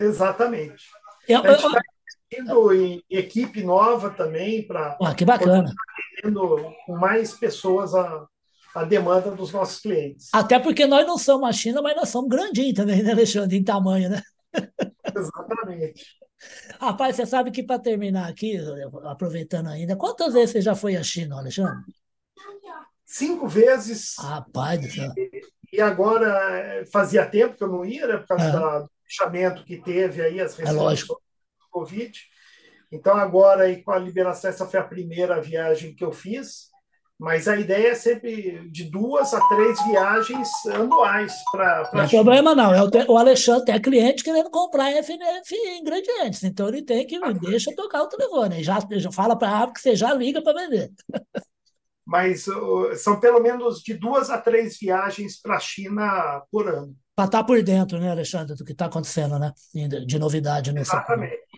Exatamente. 0.00 0.84
Eu, 1.28 1.44
eu, 1.44 1.58
investindo 2.30 2.74
em 2.74 3.02
equipe 3.10 3.62
nova 3.62 4.10
também 4.10 4.66
para. 4.66 4.96
Ah, 5.00 5.14
que 5.14 5.24
bacana. 5.24 5.72
Com 6.86 6.96
mais 6.96 7.34
pessoas 7.34 7.94
a, 7.94 8.26
a 8.74 8.84
demanda 8.84 9.30
dos 9.30 9.52
nossos 9.52 9.80
clientes. 9.80 10.28
Até 10.32 10.58
porque 10.58 10.86
nós 10.86 11.06
não 11.06 11.18
somos 11.18 11.48
a 11.48 11.52
China, 11.52 11.82
mas 11.82 11.96
nós 11.96 12.08
somos 12.08 12.28
grandinhos 12.28 12.74
também, 12.74 13.02
né, 13.02 13.12
Alexandre, 13.12 13.56
em 13.56 13.64
tamanho, 13.64 14.10
né? 14.10 14.22
Exatamente. 15.14 16.18
Rapaz, 16.80 17.16
você 17.16 17.26
sabe 17.26 17.50
que 17.50 17.62
para 17.62 17.80
terminar 17.80 18.28
aqui, 18.28 18.58
aproveitando 19.04 19.68
ainda, 19.68 19.96
quantas 19.96 20.32
vezes 20.32 20.50
você 20.50 20.60
já 20.60 20.74
foi 20.74 20.96
à 20.96 21.02
China, 21.02 21.38
Alexandre? 21.38 21.82
Cinco 23.04 23.48
vezes. 23.48 24.14
Rapaz 24.18 24.80
do 24.80 24.90
céu. 24.90 25.12
E, 25.72 25.80
agora 25.80 26.84
fazia 26.92 27.26
tempo 27.26 27.56
que 27.56 27.64
eu 27.64 27.68
não 27.68 27.84
ia, 27.84 28.06
né, 28.06 28.16
por 28.18 28.26
causa 28.26 28.44
é. 28.44 28.50
do 28.50 28.90
fechamento 29.08 29.64
que 29.64 29.78
teve 29.78 30.22
aí, 30.22 30.40
as 30.40 30.58
é 30.58 30.62
restrições 30.62 31.02
é 31.02 31.06
do 31.06 31.18
Covid. 31.70 32.20
Então, 32.90 33.16
agora, 33.16 33.64
aí, 33.64 33.82
com 33.82 33.90
a 33.90 33.98
liberação, 33.98 34.50
essa 34.50 34.66
foi 34.66 34.80
a 34.80 34.84
primeira 34.84 35.40
viagem 35.40 35.94
que 35.94 36.04
eu 36.04 36.12
fiz. 36.12 36.68
Mas 37.18 37.48
a 37.48 37.56
ideia 37.56 37.88
é 37.88 37.94
sempre 37.96 38.70
de 38.70 38.84
duas 38.84 39.34
a 39.34 39.40
três 39.48 39.82
viagens 39.82 40.48
anuais 40.66 41.34
para. 41.50 41.90
Não 41.92 42.02
é 42.02 42.08
problema, 42.08 42.54
não. 42.54 42.72
É 42.72 42.80
o, 42.80 43.12
o 43.12 43.18
Alexandre 43.18 43.64
tem 43.64 43.82
cliente 43.82 44.22
querendo 44.22 44.48
comprar 44.50 44.92
FNF 44.92 45.52
ingredientes, 45.80 46.44
então 46.44 46.68
ele 46.68 46.80
tem 46.80 47.04
que 47.04 47.16
ah, 47.16 47.32
deixa 47.32 47.74
tocar 47.74 48.04
o 48.04 48.08
telefone. 48.08 48.62
Já, 48.62 48.78
já 48.88 49.10
fala 49.10 49.36
para 49.36 49.64
a 49.64 49.72
que 49.72 49.80
você 49.80 49.96
já 49.96 50.14
liga 50.14 50.40
para 50.40 50.60
vender. 50.60 50.92
Mas 52.06 52.46
uh, 52.46 52.94
são 52.94 53.18
pelo 53.18 53.40
menos 53.40 53.82
de 53.82 53.94
duas 53.94 54.30
a 54.30 54.38
três 54.38 54.78
viagens 54.78 55.40
para 55.42 55.56
a 55.56 55.60
China 55.60 56.40
por 56.52 56.68
ano. 56.68 56.94
Para 57.18 57.24
estar 57.24 57.38
tá 57.38 57.44
por 57.44 57.60
dentro, 57.64 57.98
né, 57.98 58.12
Alexandre, 58.12 58.54
do 58.54 58.64
que 58.64 58.70
está 58.70 58.86
acontecendo, 58.86 59.40
né? 59.40 59.52
De 60.06 60.20
novidade 60.20 60.70
no 60.70 60.78
Exatamente. 60.78 61.32
Setor. 61.32 61.48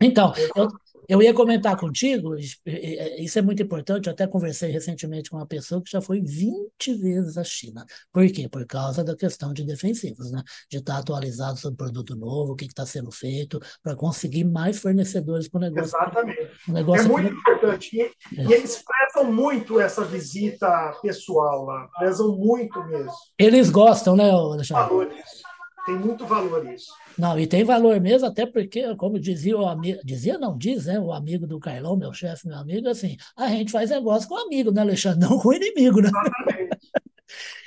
Então, 0.00 0.32
eu, 0.54 0.68
eu 1.08 1.22
ia 1.22 1.34
comentar 1.34 1.76
contigo, 1.76 2.36
isso 2.36 3.38
é 3.38 3.42
muito 3.42 3.62
importante, 3.62 4.06
eu 4.06 4.12
até 4.12 4.26
conversei 4.26 4.70
recentemente 4.70 5.30
com 5.30 5.36
uma 5.36 5.46
pessoa 5.46 5.82
que 5.82 5.90
já 5.90 6.00
foi 6.00 6.20
20 6.20 6.94
vezes 6.94 7.36
à 7.36 7.44
China. 7.44 7.84
Por 8.12 8.26
quê? 8.30 8.48
Por 8.48 8.66
causa 8.66 9.02
da 9.02 9.16
questão 9.16 9.52
de 9.52 9.64
defensivos, 9.64 10.30
né? 10.30 10.42
De 10.70 10.78
estar 10.78 10.98
atualizado 10.98 11.58
sobre 11.58 11.76
produto 11.76 12.14
novo, 12.14 12.52
o 12.52 12.56
que 12.56 12.64
está 12.64 12.86
sendo 12.86 13.10
feito, 13.10 13.60
para 13.82 13.96
conseguir 13.96 14.44
mais 14.44 14.78
fornecedores 14.78 15.48
para 15.48 15.58
o 15.58 15.60
negócio. 15.60 15.96
Exatamente. 15.96 16.50
O 16.68 16.72
negócio 16.72 17.04
é 17.04 17.08
muito 17.08 17.28
aqui... 17.28 17.36
importante. 17.36 17.96
E, 17.96 18.00
é. 18.00 18.44
e, 18.44 18.52
eles 18.52 18.82
prezam 18.82 19.32
muito 19.32 19.80
essa 19.80 20.04
visita 20.04 20.92
pessoal 21.02 21.64
lá, 21.64 21.88
prezam 21.98 22.36
muito 22.36 22.82
mesmo. 22.86 23.12
Eles 23.38 23.70
gostam, 23.70 24.16
né, 24.16 24.30
Alexandre? 24.30 24.82
Valores. 24.84 25.41
Tem 25.84 25.96
muito 25.96 26.24
valor 26.26 26.64
isso. 26.72 26.92
Não, 27.18 27.38
e 27.38 27.46
tem 27.46 27.64
valor 27.64 28.00
mesmo, 28.00 28.28
até 28.28 28.46
porque, 28.46 28.94
como 28.96 29.18
dizia 29.18 29.56
o 29.58 29.66
amigo, 29.66 30.00
dizia 30.04 30.38
não, 30.38 30.56
diz, 30.56 30.86
né, 30.86 30.98
o 30.98 31.12
amigo 31.12 31.46
do 31.46 31.58
Carlão, 31.58 31.96
meu 31.96 32.12
chefe, 32.12 32.46
meu 32.46 32.56
amigo, 32.56 32.88
assim, 32.88 33.16
a 33.36 33.48
gente 33.48 33.72
faz 33.72 33.90
negócio 33.90 34.28
com 34.28 34.36
amigo, 34.36 34.70
né, 34.70 34.80
Alexandre? 34.80 35.20
Não 35.20 35.38
com 35.38 35.52
inimigo, 35.52 36.00
né? 36.00 36.10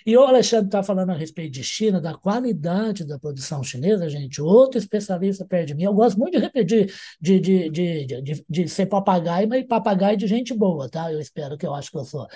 E 0.05 0.15
o 0.15 0.23
Alexandre 0.23 0.67
está 0.67 0.83
falando 0.83 1.09
a 1.09 1.15
respeito 1.15 1.53
de 1.53 1.63
China, 1.63 1.99
da 1.99 2.13
qualidade 2.13 3.03
da 3.03 3.17
produção 3.17 3.63
chinesa, 3.63 4.07
gente. 4.07 4.39
Outro 4.39 4.77
especialista 4.77 5.43
perto 5.43 5.69
de 5.69 5.73
mim. 5.73 5.83
Eu 5.83 5.93
gosto 5.93 6.19
muito 6.19 6.33
de 6.33 6.39
repetir, 6.39 6.93
de, 7.19 7.39
de, 7.39 7.69
de, 7.71 8.21
de, 8.21 8.45
de 8.47 8.69
ser 8.69 8.85
papagaio, 8.85 9.49
mas 9.49 9.65
papagaio 9.65 10.15
de 10.15 10.27
gente 10.27 10.53
boa, 10.53 10.87
tá? 10.87 11.11
Eu 11.11 11.19
espero 11.19 11.57
que 11.57 11.65
eu 11.65 11.73
acho 11.73 11.89
que 11.89 11.97
eu 11.97 12.05
sou. 12.05 12.27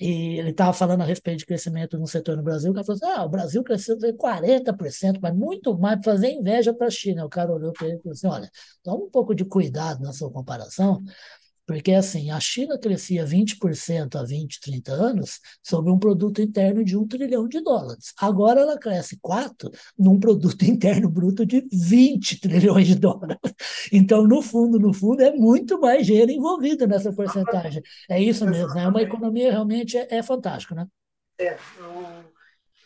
E 0.00 0.38
ele 0.38 0.50
estava 0.50 0.72
falando 0.72 1.00
a 1.00 1.04
respeito 1.04 1.40
de 1.40 1.46
crescimento 1.46 1.98
no 1.98 2.06
setor 2.06 2.36
no 2.36 2.42
Brasil, 2.42 2.70
o 2.70 2.74
cara 2.74 2.86
falou 2.86 3.00
assim, 3.02 3.18
ah, 3.20 3.24
o 3.24 3.28
Brasil 3.28 3.64
cresceu 3.64 3.96
40%, 4.16 5.18
mas 5.20 5.34
muito 5.34 5.76
mais 5.76 5.98
fazer 6.04 6.30
inveja 6.30 6.72
para 6.72 6.86
a 6.86 6.90
China. 6.90 7.26
O 7.26 7.28
cara 7.28 7.52
olhou 7.52 7.72
para 7.72 7.88
ele 7.88 7.96
e 7.96 8.02
falou 8.02 8.12
assim, 8.12 8.26
olha, 8.28 8.50
toma 8.82 9.04
um 9.04 9.10
pouco 9.10 9.34
de 9.34 9.44
cuidado 9.44 10.00
na 10.00 10.12
sua 10.12 10.30
comparação, 10.30 11.02
porque, 11.68 11.92
assim, 11.92 12.30
a 12.30 12.40
China 12.40 12.78
crescia 12.78 13.26
20% 13.26 14.16
há 14.16 14.24
20, 14.24 14.58
30 14.58 14.90
anos 14.90 15.38
sobre 15.62 15.92
um 15.92 15.98
produto 15.98 16.40
interno 16.40 16.82
de 16.82 16.96
um 16.96 17.06
trilhão 17.06 17.46
de 17.46 17.60
dólares. 17.60 18.14
Agora 18.18 18.62
ela 18.62 18.78
cresce 18.78 19.18
4 19.20 19.70
num 19.98 20.18
produto 20.18 20.62
interno 20.64 21.10
bruto 21.10 21.44
de 21.44 21.68
20 21.70 22.40
trilhões 22.40 22.86
de 22.86 22.94
dólares. 22.94 23.36
Então, 23.92 24.26
no 24.26 24.40
fundo, 24.40 24.78
no 24.78 24.94
fundo, 24.94 25.20
é 25.22 25.30
muito 25.30 25.78
mais 25.78 26.06
dinheiro 26.06 26.30
envolvido 26.30 26.86
nessa 26.86 27.12
porcentagem. 27.12 27.82
É 28.08 28.18
isso 28.18 28.46
mesmo, 28.46 28.72
né? 28.72 28.88
Uma 28.88 29.02
economia 29.02 29.50
realmente 29.50 29.98
é, 29.98 30.08
é 30.08 30.22
fantástica, 30.22 30.74
né? 30.74 30.86
É. 31.38 31.58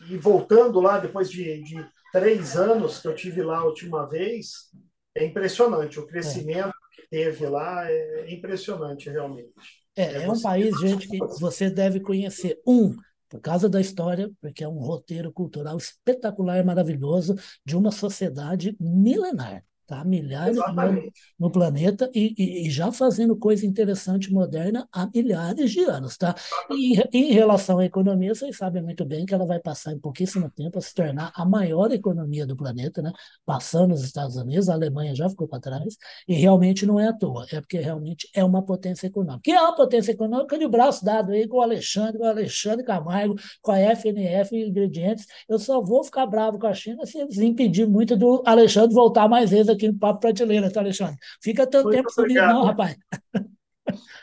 E 0.09 0.17
voltando 0.17 0.81
lá, 0.81 0.99
depois 0.99 1.31
de, 1.31 1.63
de 1.63 1.87
três 2.11 2.57
anos 2.57 2.99
que 2.99 3.07
eu 3.07 3.15
tive 3.15 3.41
lá 3.41 3.59
a 3.59 3.65
última 3.65 4.05
vez, 4.09 4.71
é 5.15 5.23
impressionante 5.25 6.01
o 6.01 6.05
crescimento. 6.05 6.72
É 6.99 7.05
teve 7.09 7.47
lá 7.47 7.89
é 7.89 8.33
impressionante, 8.33 9.09
realmente. 9.09 9.53
É, 9.95 10.03
é, 10.03 10.23
é 10.23 10.31
um 10.31 10.41
país, 10.41 10.79
gente, 10.79 11.07
que 11.07 11.17
você 11.39 11.69
deve 11.69 11.99
conhecer. 11.99 12.59
Um, 12.67 12.95
por 13.29 13.41
causa 13.41 13.67
da 13.67 13.81
história, 13.81 14.29
porque 14.39 14.63
é 14.63 14.67
um 14.67 14.77
roteiro 14.77 15.31
cultural 15.31 15.75
espetacular 15.75 16.59
e 16.59 16.63
maravilhoso 16.63 17.35
de 17.65 17.75
uma 17.75 17.91
sociedade 17.91 18.75
milenar 18.79 19.63
tá? 19.85 20.03
milhares 20.03 20.55
de 20.55 20.79
anos 20.79 21.11
no 21.39 21.51
planeta 21.51 22.09
e, 22.13 22.33
e, 22.37 22.67
e, 22.67 22.69
já 22.69 22.91
fazendo 22.91 23.35
coisa 23.35 23.65
interessante 23.65 24.31
moderna 24.31 24.87
há 24.91 25.09
milhares 25.13 25.71
de 25.71 25.81
anos. 25.81 26.17
Tá? 26.17 26.35
E 26.71 26.99
em 27.13 27.31
relação 27.31 27.79
à 27.79 27.85
economia, 27.85 28.33
vocês 28.33 28.57
sabem 28.57 28.81
muito 28.81 29.05
bem 29.05 29.25
que 29.25 29.33
ela 29.33 29.45
vai 29.45 29.59
passar 29.59 29.93
em 29.93 29.99
pouquíssimo 29.99 30.49
tempo 30.49 30.77
a 30.77 30.81
se 30.81 30.93
tornar 30.93 31.31
a 31.35 31.45
maior 31.45 31.91
economia 31.91 32.45
do 32.45 32.55
planeta, 32.55 33.01
né? 33.01 33.11
passando 33.45 33.93
os 33.93 34.03
Estados 34.03 34.35
Unidos, 34.35 34.69
a 34.69 34.73
Alemanha 34.73 35.15
já 35.15 35.29
ficou 35.29 35.47
para 35.47 35.59
trás, 35.59 35.97
e 36.27 36.33
realmente 36.33 36.85
não 36.85 36.99
é 36.99 37.07
à 37.07 37.13
toa, 37.13 37.45
é 37.51 37.59
porque 37.59 37.79
realmente 37.79 38.29
é 38.33 38.43
uma 38.43 38.63
potência 38.63 39.07
econômica. 39.07 39.41
Que 39.43 39.51
é 39.51 39.61
uma 39.61 39.75
potência 39.75 40.11
econômica 40.11 40.57
de 40.57 40.67
braço 40.67 41.03
dado 41.03 41.31
aí 41.31 41.47
com 41.47 41.57
o 41.57 41.61
Alexandre, 41.61 42.17
com 42.17 42.25
o 42.25 42.29
Alexandre 42.29 42.85
Camargo, 42.85 43.35
com 43.61 43.71
a 43.71 43.79
FNF 43.95 44.55
Ingredientes. 44.55 45.25
Eu 45.47 45.59
só 45.59 45.81
vou 45.81 46.03
ficar 46.03 46.25
bravo 46.25 46.59
com 46.59 46.67
a 46.67 46.73
China 46.73 47.05
se 47.05 47.17
eles 47.17 47.37
impedirem 47.37 47.89
muito 47.89 48.15
do 48.15 48.41
Alexandre 48.45 48.93
voltar 48.93 49.27
mais 49.27 49.49
vezes 49.49 49.69
aqui 49.73 49.87
no 49.87 49.97
Papo 49.97 50.21
Prateleira, 50.21 50.71
tá, 50.71 50.79
Alexandre? 50.79 51.17
Fica 51.41 51.67
tanto 51.67 51.85
muito 51.85 51.97
tempo 51.97 52.13
comigo, 52.13 52.39
não, 52.39 52.65
rapaz. 52.65 52.95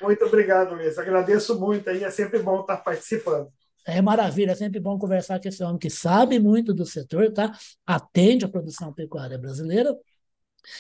Muito 0.00 0.24
obrigado, 0.24 0.74
Luiz. 0.74 0.98
Agradeço 0.98 1.58
muito 1.58 1.90
aí, 1.90 2.02
é 2.02 2.10
sempre 2.10 2.38
bom 2.38 2.60
estar 2.60 2.78
participando. 2.78 3.48
É 3.86 4.00
maravilha, 4.00 4.52
é 4.52 4.54
sempre 4.54 4.78
bom 4.78 4.98
conversar 4.98 5.40
com 5.40 5.48
esse 5.48 5.62
homem 5.62 5.78
que 5.78 5.90
sabe 5.90 6.38
muito 6.38 6.72
do 6.72 6.84
setor, 6.84 7.32
tá? 7.32 7.52
Atende 7.86 8.44
a 8.44 8.48
produção 8.48 8.92
pecuária 8.92 9.38
brasileira 9.38 9.96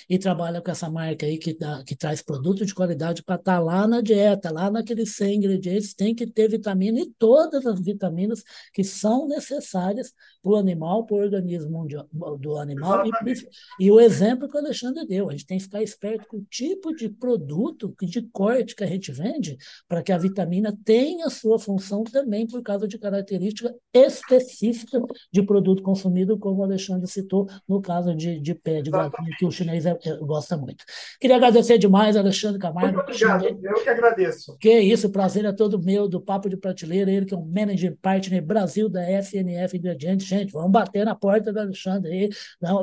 e 0.08 0.18
trabalha 0.18 0.60
com 0.60 0.70
essa 0.70 0.90
marca 0.90 1.26
aí 1.26 1.38
que, 1.38 1.54
dá, 1.54 1.82
que 1.84 1.96
traz 1.96 2.22
produto 2.22 2.64
de 2.64 2.74
qualidade 2.74 3.22
para 3.22 3.36
estar 3.36 3.56
tá 3.56 3.60
lá 3.60 3.86
na 3.86 4.00
dieta, 4.00 4.52
lá 4.52 4.70
naqueles 4.70 5.14
100 5.16 5.36
ingredientes, 5.36 5.94
tem 5.94 6.14
que 6.14 6.26
ter 6.26 6.48
vitamina 6.48 7.00
e 7.00 7.10
todas 7.18 7.66
as 7.66 7.80
vitaminas 7.80 8.42
que 8.72 8.84
são 8.84 9.28
necessárias 9.28 10.12
para 10.42 10.52
o 10.52 10.56
animal, 10.56 11.04
para 11.04 11.16
o 11.16 11.20
organismo 11.20 11.86
do 12.38 12.56
animal. 12.56 13.04
E, 13.06 13.86
e, 13.86 13.90
o 13.90 14.00
exemplo 14.00 14.48
que 14.48 14.56
o 14.56 14.60
Alexandre 14.60 15.06
deu, 15.06 15.28
a 15.28 15.32
gente 15.32 15.46
tem 15.46 15.58
que 15.58 15.64
ficar 15.64 15.82
esperto 15.82 16.26
com 16.26 16.38
o 16.38 16.44
tipo 16.44 16.94
de 16.94 17.08
produto, 17.08 17.94
de 18.02 18.22
corte 18.22 18.74
que 18.74 18.84
a 18.84 18.86
gente 18.86 19.12
vende, 19.12 19.56
para 19.88 20.02
que 20.02 20.12
a 20.12 20.18
vitamina 20.18 20.76
tenha 20.84 21.28
sua 21.28 21.58
função 21.58 22.04
também 22.04 22.46
por 22.46 22.62
causa 22.62 22.88
de 22.88 22.98
característica 22.98 23.74
específica 23.92 25.00
de 25.32 25.42
produto 25.42 25.82
consumido, 25.82 26.38
como 26.38 26.60
o 26.60 26.64
Alexandre 26.64 27.06
citou, 27.06 27.46
no 27.68 27.80
caso 27.80 28.14
de, 28.14 28.40
de 28.40 28.54
pé 28.54 28.82
de 28.82 28.90
galinha, 28.90 29.36
que 29.38 29.44
o 29.44 29.50
chinês 29.50 29.69
é, 29.86 29.98
é, 30.04 30.16
gosta 30.18 30.56
muito. 30.56 30.84
Queria 31.20 31.36
agradecer 31.36 31.78
demais, 31.78 32.16
Alexandre 32.16 32.58
Camargo. 32.58 32.94
Muito 32.94 33.10
obrigado, 33.10 33.44
eu 33.62 33.82
que 33.82 33.88
agradeço. 33.88 34.56
Que 34.58 34.80
isso, 34.80 35.10
prazer 35.10 35.44
é 35.44 35.52
todo 35.52 35.82
meu, 35.82 36.08
do 36.08 36.20
Papo 36.20 36.48
de 36.48 36.56
Prateleira, 36.56 37.10
ele 37.10 37.26
que 37.26 37.34
é 37.34 37.36
um 37.36 37.44
Manager 37.44 37.96
Partner 38.00 38.44
Brasil 38.44 38.88
da 38.88 39.02
FNF 39.02 39.76
Ingredientes, 39.76 40.26
gente, 40.26 40.52
vamos 40.52 40.70
bater 40.70 41.04
na 41.04 41.14
porta 41.14 41.52
do 41.52 41.60
Alexandre 41.60 42.10
aí, 42.10 42.30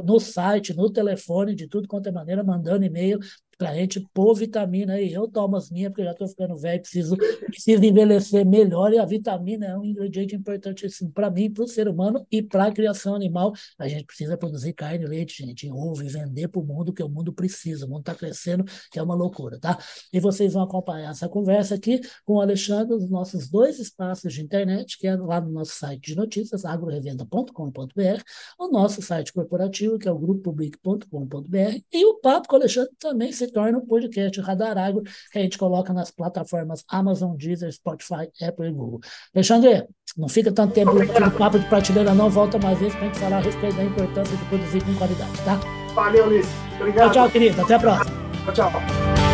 no 0.04 0.20
site, 0.20 0.76
no 0.76 0.90
telefone, 0.92 1.56
de 1.56 1.68
tudo 1.68 1.88
quanto 1.88 2.10
é 2.10 2.12
maneira, 2.12 2.44
mandando 2.44 2.86
e-mail, 2.86 3.20
para 3.58 3.72
a 3.72 3.76
gente 3.76 4.00
pôr 4.14 4.36
vitamina 4.36 4.94
aí. 4.94 5.12
Eu 5.12 5.28
tomo 5.28 5.56
as 5.56 5.72
minhas, 5.72 5.90
porque 5.92 6.04
já 6.04 6.12
estou 6.12 6.28
ficando 6.28 6.56
velho, 6.58 6.80
preciso, 6.82 7.18
preciso 7.18 7.84
envelhecer 7.84 8.46
melhor, 8.46 8.94
e 8.94 9.00
a 9.00 9.06
vitamina 9.06 9.66
é 9.66 9.78
um 9.78 9.84
ingrediente 9.84 10.36
importantíssimo 10.36 11.12
para 11.12 11.30
mim, 11.30 11.52
para 11.52 11.64
o 11.64 11.68
ser 11.68 11.88
humano 11.88 12.26
e 12.32 12.42
para 12.42 12.66
a 12.66 12.72
criação 12.72 13.16
animal. 13.16 13.54
A 13.80 13.88
gente 13.88 14.06
precisa 14.06 14.38
produzir 14.38 14.74
carne, 14.74 15.06
leite, 15.06 15.44
gente, 15.44 15.70
ovo 15.72 16.04
e 16.04 16.08
vender 16.08 16.48
para 16.48 16.62
o 16.62 16.64
mundo, 16.64 16.94
que 16.94 17.02
o 17.02 17.10
mundo 17.10 17.34
precisa. 17.34 17.86
O 17.86 17.90
mundo 17.90 18.02
está 18.02 18.14
crescendo, 18.14 18.64
que 18.92 19.00
é 19.00 19.04
uma 19.04 19.16
loucura, 19.16 19.60
tá? 19.60 19.78
E 20.14 20.20
vocês 20.20 20.54
vão 20.54 20.64
acompanhar 20.64 21.12
essa 21.12 21.28
conversa 21.28 21.76
aqui 21.76 22.00
com 22.26 22.36
o 22.36 22.42
Alexandre, 22.42 22.94
os 22.94 23.10
nossos 23.10 23.50
dois 23.50 23.80
espaços 23.80 24.34
de 24.34 24.42
internet, 24.42 24.98
que 24.98 25.08
é 25.08 25.16
lá 25.16 25.42
no 25.42 25.50
nosso 25.50 25.74
site 25.74 26.12
de 26.12 26.16
notícias, 26.16 26.64
agrorevenda.com.br, 26.64 28.22
o 28.60 28.68
nosso 28.68 29.02
site 29.02 29.34
corporativo, 29.34 29.98
que 29.98 30.08
é 30.08 30.12
o 30.12 30.20
grupopublic.com.br, 30.20 31.82
e 31.92 32.06
o 32.06 32.20
papo 32.20 32.48
com 32.48 32.56
o 32.56 32.60
Alexandre 32.60 32.94
também 33.00 33.32
se 33.48 33.54
torna 33.54 33.78
um 33.78 33.86
podcast 33.86 34.40
Radar 34.42 34.78
Agro, 34.78 35.04
que 35.32 35.40
a 35.40 35.42
gente 35.42 35.58
coloca 35.58 35.94
nas 35.94 36.12
plataformas 36.12 36.84
Amazon, 36.90 37.36
Deezer, 37.36 37.72
Spotify, 37.72 38.30
Apple 38.42 38.68
e 38.68 38.72
Google. 38.72 39.00
Alexandre, 39.34 39.86
não 40.18 40.28
fica 40.28 40.52
tanto 40.52 40.74
tempo 40.74 40.94
no 40.94 41.32
papo 41.32 41.60
de 41.60 41.66
prateleira, 41.68 42.14
não. 42.14 42.30
Volta 42.30 42.58
mais 42.60 42.78
vezes 42.80 42.96
para 42.96 43.04
a 43.04 43.08
gente 43.08 43.20
falar 43.20 43.38
a 43.38 43.42
respeito 43.42 43.76
da 43.76 43.84
importância 43.84 44.38
de 44.38 44.46
produzir 44.46 44.84
com 44.84 44.96
qualidade, 44.96 45.42
tá? 45.44 45.60
Valeu, 45.94 46.28
Luiz. 46.28 46.48
Obrigado. 46.80 47.12
Tchau, 47.12 47.24
tchau, 47.24 47.32
querido. 47.32 47.62
Até 47.62 47.76
a 47.76 47.80
próxima. 47.80 48.16
Tchau, 48.46 48.72
tchau. 48.72 49.27